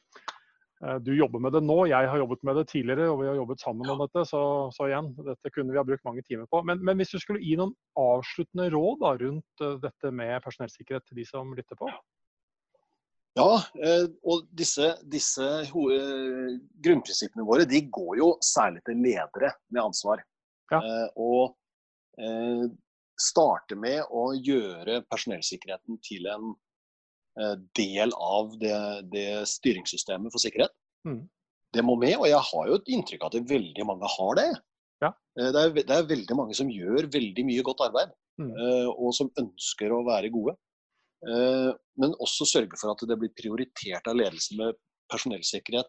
[0.84, 3.38] Eh, du jobber med det nå, jeg har jobbet med det tidligere, og vi har
[3.40, 4.26] jobbet sammen om dette.
[4.28, 4.42] Så,
[4.76, 6.62] så igjen, dette kunne vi ha brukt mange timer på.
[6.68, 11.22] Men, men hvis du skulle gi noen avsluttende råd da, rundt dette med personellsikkerhet til
[11.22, 11.90] de som lytter på?
[13.36, 13.52] Ja,
[14.24, 20.24] og disse, disse grunnprinsippene våre de går jo særlig til ledere med ansvar.
[20.72, 20.80] Ja.
[21.20, 21.58] og
[23.20, 26.54] starte med å gjøre personellsikkerheten til en
[27.36, 28.76] Eh, del av det,
[29.12, 30.72] det styringssystemet for sikkerhet.
[31.08, 31.26] Mm.
[31.76, 34.46] Det må med, og jeg har jo et inntrykk av at veldig mange har det.
[35.04, 35.10] Ja.
[35.36, 38.54] Eh, det, er, det, er, veldig mange som gjør veldig mye godt arbeid, mm.
[38.54, 40.58] Eh, og som ønsker å være gode.
[41.26, 44.76] Men også sørge for at det blir prioritert av ledelsen med
[45.10, 45.88] personellsikkerhet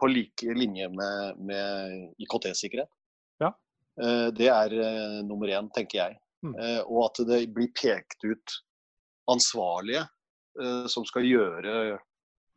[0.00, 2.88] på like linje med, med IKT-sikkerhet.
[3.96, 4.30] Ja.
[4.36, 4.72] Det er
[5.24, 6.16] nummer én, tenker jeg.
[6.44, 6.52] Mm.
[6.84, 8.56] Og at det blir pekt ut
[9.32, 10.02] ansvarlige
[10.56, 11.98] Eh, som skal gjøre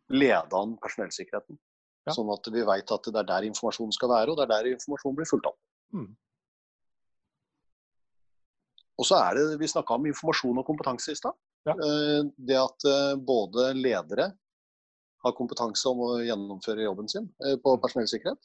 [0.10, 1.58] lede an personellsikkerheten.
[2.08, 2.16] Ja.
[2.16, 4.72] Sånn at vi vet at det er der informasjonen skal være, og det er der
[4.72, 5.60] informasjonen blir fulgt opp.
[5.94, 6.14] Mm.
[9.00, 11.36] Og så er det, Vi snakka om informasjon og kompetanse i stad.
[11.68, 11.76] Ja.
[11.76, 14.32] Eh, det at eh, både ledere
[15.20, 17.26] har kompetanse om å gjennomføre jobben sin
[17.60, 18.40] på personellsikkerhet.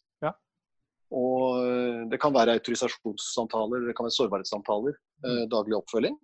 [1.15, 5.45] Og det kan være autorisasjonssamtaler, det kan være sårbarhetssamtaler, mm.
[5.53, 6.17] daglig oppfølging.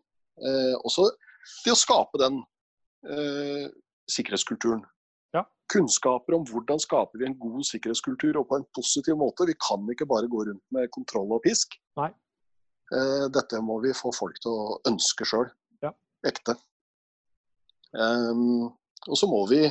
[0.83, 1.05] Også
[1.65, 2.41] det å skape den
[3.09, 3.69] eh,
[4.11, 4.83] sikkerhetskulturen.
[5.35, 5.45] Ja.
[5.73, 9.49] Kunnskaper om hvordan skaper vi en god sikkerhetskultur og på en positiv måte.
[9.49, 11.77] Vi kan ikke bare gå rundt med kontroll og pisk.
[12.01, 12.11] Nei.
[12.91, 15.49] Eh, dette må vi få folk til å ønske sjøl.
[15.85, 15.95] Ja.
[16.27, 16.57] Ekte.
[17.91, 18.71] Um,
[19.09, 19.65] og så må vi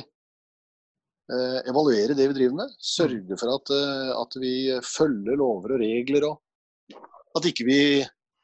[1.70, 2.72] evaluere det vi driver med.
[2.82, 4.54] Sørge for at, uh, at, vi
[4.86, 6.26] følger lover og regler.
[6.30, 7.80] Og at ikke vi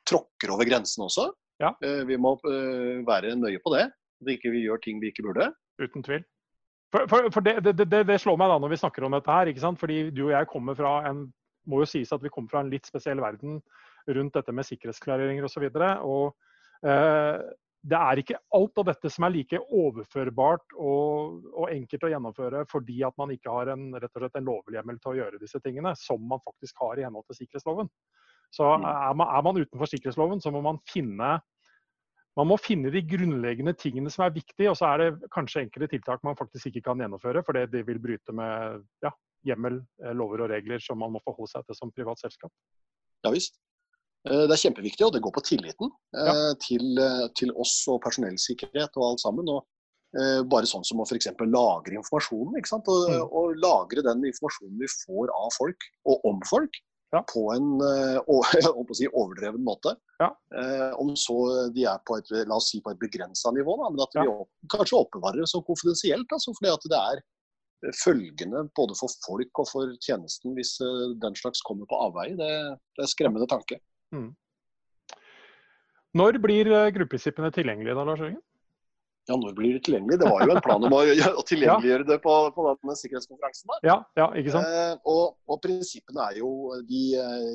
[0.07, 1.29] tråkker over grensene også.
[1.63, 1.73] Ja.
[1.83, 2.37] Uh, vi må
[3.09, 3.89] være nøye på det.
[4.23, 5.51] At ikke vi gjør ting vi ikke burde.
[5.83, 6.23] Uten tvil.
[6.95, 9.33] For, for, for det, det, det, det, slår meg da når vi snakker om dette
[9.33, 9.51] her.
[9.51, 9.81] ikke sant?
[9.83, 11.27] Fordi du og jeg kommer fra en
[11.67, 13.61] må jo sies at vi kommer fra en litt spesiell verden
[14.17, 15.67] rundt dette med sikkerhetsklareringer osv.
[15.67, 17.39] Eh,
[17.87, 22.63] det er ikke alt av dette som er like overførbart og, og, enkelt å gjennomføre
[22.71, 25.61] fordi at man ikke har en, rett og slett en lovhjemmel til å gjøre disse
[25.63, 27.91] tingene, som man faktisk har i henhold til sikkerhetsloven.
[28.55, 28.87] Så mm.
[28.91, 31.37] er man, er man utenfor sikkerhetsloven, så må man finne
[32.37, 35.95] man må finne de grunnleggende tingene som er viktige, og så er det kanskje enkelte
[35.95, 39.15] tiltak man faktisk ikke kan gjennomføre, for det vil bryte med ja,
[39.49, 42.53] hjemmel, eh, lover og regler som man må forholde seg til som privat selskap.
[43.25, 43.57] Ja visst.
[44.27, 46.35] Eh, det er kjempeviktig, og det går på tilliten eh, ja.
[46.63, 47.01] til,
[47.39, 49.55] til, oss og personellsikkerhet og alt sammen.
[49.55, 49.65] Og
[50.49, 51.27] bare sånn som å f.eks.
[51.53, 52.55] lagre informasjonen.
[52.57, 53.25] Og, mm.
[53.27, 56.79] og, lagre den informasjonen vi får av folk og om folk
[57.13, 57.21] ja.
[57.29, 57.67] på en
[58.97, 59.93] si, overdreven måte.
[60.23, 60.31] Ja.
[60.97, 61.37] Om så
[61.75, 64.71] de er på et, la oss si på et begrensa nivå, da, men at vi
[64.73, 66.33] kanskje oppbevarer det så konfidensielt.
[66.33, 70.79] Altså, fordi at det er følgende både for folk og for tjenesten hvis
[71.21, 72.39] den slags kommer på avveie.
[72.41, 72.55] Det,
[72.97, 73.83] det er skremmende tanke.
[74.15, 74.29] Mm.
[76.17, 78.43] Når blir gruppeprinsippene tilgjengelige da, Lars Jørgen?
[79.27, 80.21] ja, når blir det tilgjengelig?
[80.21, 81.01] Det var jo en plan om å,
[81.41, 83.73] å tilgjengeliggjøre det på, på denne sikkerhetskonferansen.
[83.73, 83.89] der.
[83.89, 84.71] Ja, ja, ikke sant?
[84.71, 86.51] Eh, og, og, prinsippene er jo
[86.87, 87.03] de,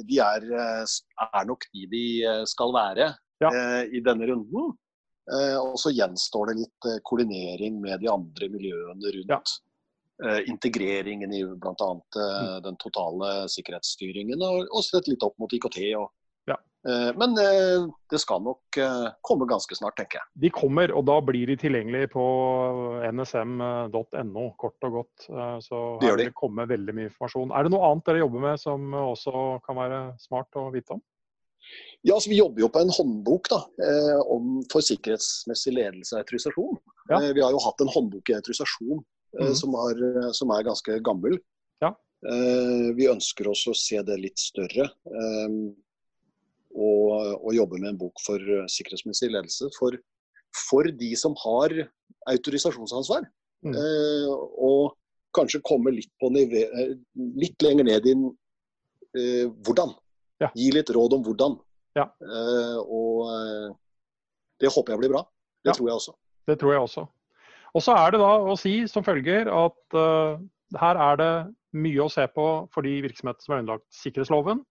[0.09, 2.05] de er, er, nok de de
[2.51, 3.07] skal være
[3.43, 3.51] ja.
[3.51, 4.73] eh, i denne runden.
[5.31, 9.31] Eh, og så gjenstår det litt eh, koordinering med de andre miljøene rundt.
[9.31, 9.41] Ja.
[10.27, 11.91] Eh, integreringen i bl.a.
[12.19, 12.57] Eh, mm.
[12.67, 16.09] den totale sikkerhetsstyringen, og, og sett litt opp mot IKT og.
[16.81, 18.77] Men det skal nok
[19.21, 20.25] komme ganske snart, tenker jeg.
[20.41, 22.23] De kommer, og da blir de tilgjengelige på
[23.05, 25.27] nsm.no, kort og godt.
[25.61, 27.53] Så her vil det komme veldig mye informasjon.
[27.53, 31.03] Er det noe annet dere jobber med som også kan være smart å vite om?
[32.01, 36.23] Ja, altså Vi jobber jo på en håndbok da, eh, om, for sikkerhetsmessig ledelse av
[36.23, 36.79] autorisasjon.
[37.11, 37.19] Ja.
[37.19, 39.55] Eh, vi har jo hatt en håndbok i autorisasjon eh, mm.
[39.59, 40.01] som, har,
[40.37, 41.37] som, er ganske gammel.
[41.83, 41.93] Ja.
[42.25, 44.89] Eh, vi ønsker også å se det litt større.
[46.71, 48.39] Eh, og, og, jobbe med en bok for
[48.71, 49.97] sikkerhetsmessig ledelse for,
[50.69, 51.75] for de som har
[52.31, 53.27] autorisasjonsansvar.
[53.65, 53.75] Mm.
[53.77, 54.29] Eh,
[54.61, 54.95] og
[55.35, 56.65] kanskje komme litt, på nivå,
[57.39, 58.15] litt lenger ned i
[59.63, 59.93] hvordan.
[60.41, 60.49] Ja.
[60.57, 61.59] Gi litt råd om hvordan.
[61.97, 62.07] Ja.
[62.23, 63.71] Eh, og uh,
[64.61, 65.25] det håper jeg blir bra.
[65.61, 65.77] Det ja.
[65.77, 66.15] tror jeg også.
[66.49, 67.05] Det tror jeg også.
[67.71, 70.41] Og så er det da å si som følger at uh,
[70.79, 71.33] her er det
[71.77, 74.63] mye å se på for de virksomhetene som er underlagt sikkerhetsloven.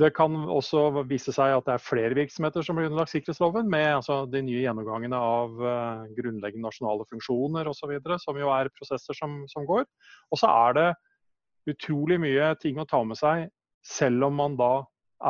[0.00, 3.98] Det kan også vise seg at det er flere virksomheter som blir underlagt sikkerhetsloven, med
[3.98, 9.42] altså, de nye gjennomgangene av uh, grunnleggende nasjonale funksjoner osv., som jo er prosesser som,
[9.52, 9.84] som går.
[10.32, 10.86] Og så er det
[11.74, 13.50] utrolig mye ting å ta med seg,
[13.84, 14.72] selv om man da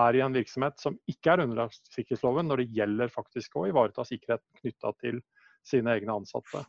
[0.07, 4.07] er i en virksomhet som ikke er underlagt sikkerhetsloven, når det gjelder faktisk å ivareta
[4.09, 5.21] sikkerhet knytta til
[5.67, 6.63] sine egne ansatte.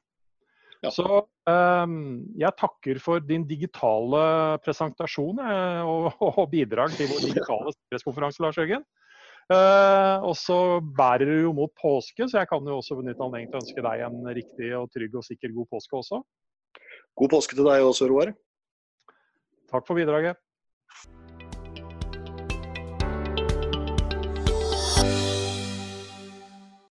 [0.84, 0.92] Ja.
[0.92, 1.06] Så
[1.48, 1.94] um,
[2.36, 4.24] jeg takker for din digitale
[4.66, 8.84] presentasjon eh, og, og, bidrag til vår digitale sikkerhetskonferanse, Lars Jørgen.
[9.52, 10.58] Uh, og så
[10.96, 13.84] bærer du jo mot påske, så jeg kan jo også benytte anledningen til å ønske
[13.88, 16.22] deg en riktig og trygg og sikker god påske også.
[17.20, 18.32] God påske til deg også, Roar.
[19.72, 20.40] Takk for bidraget.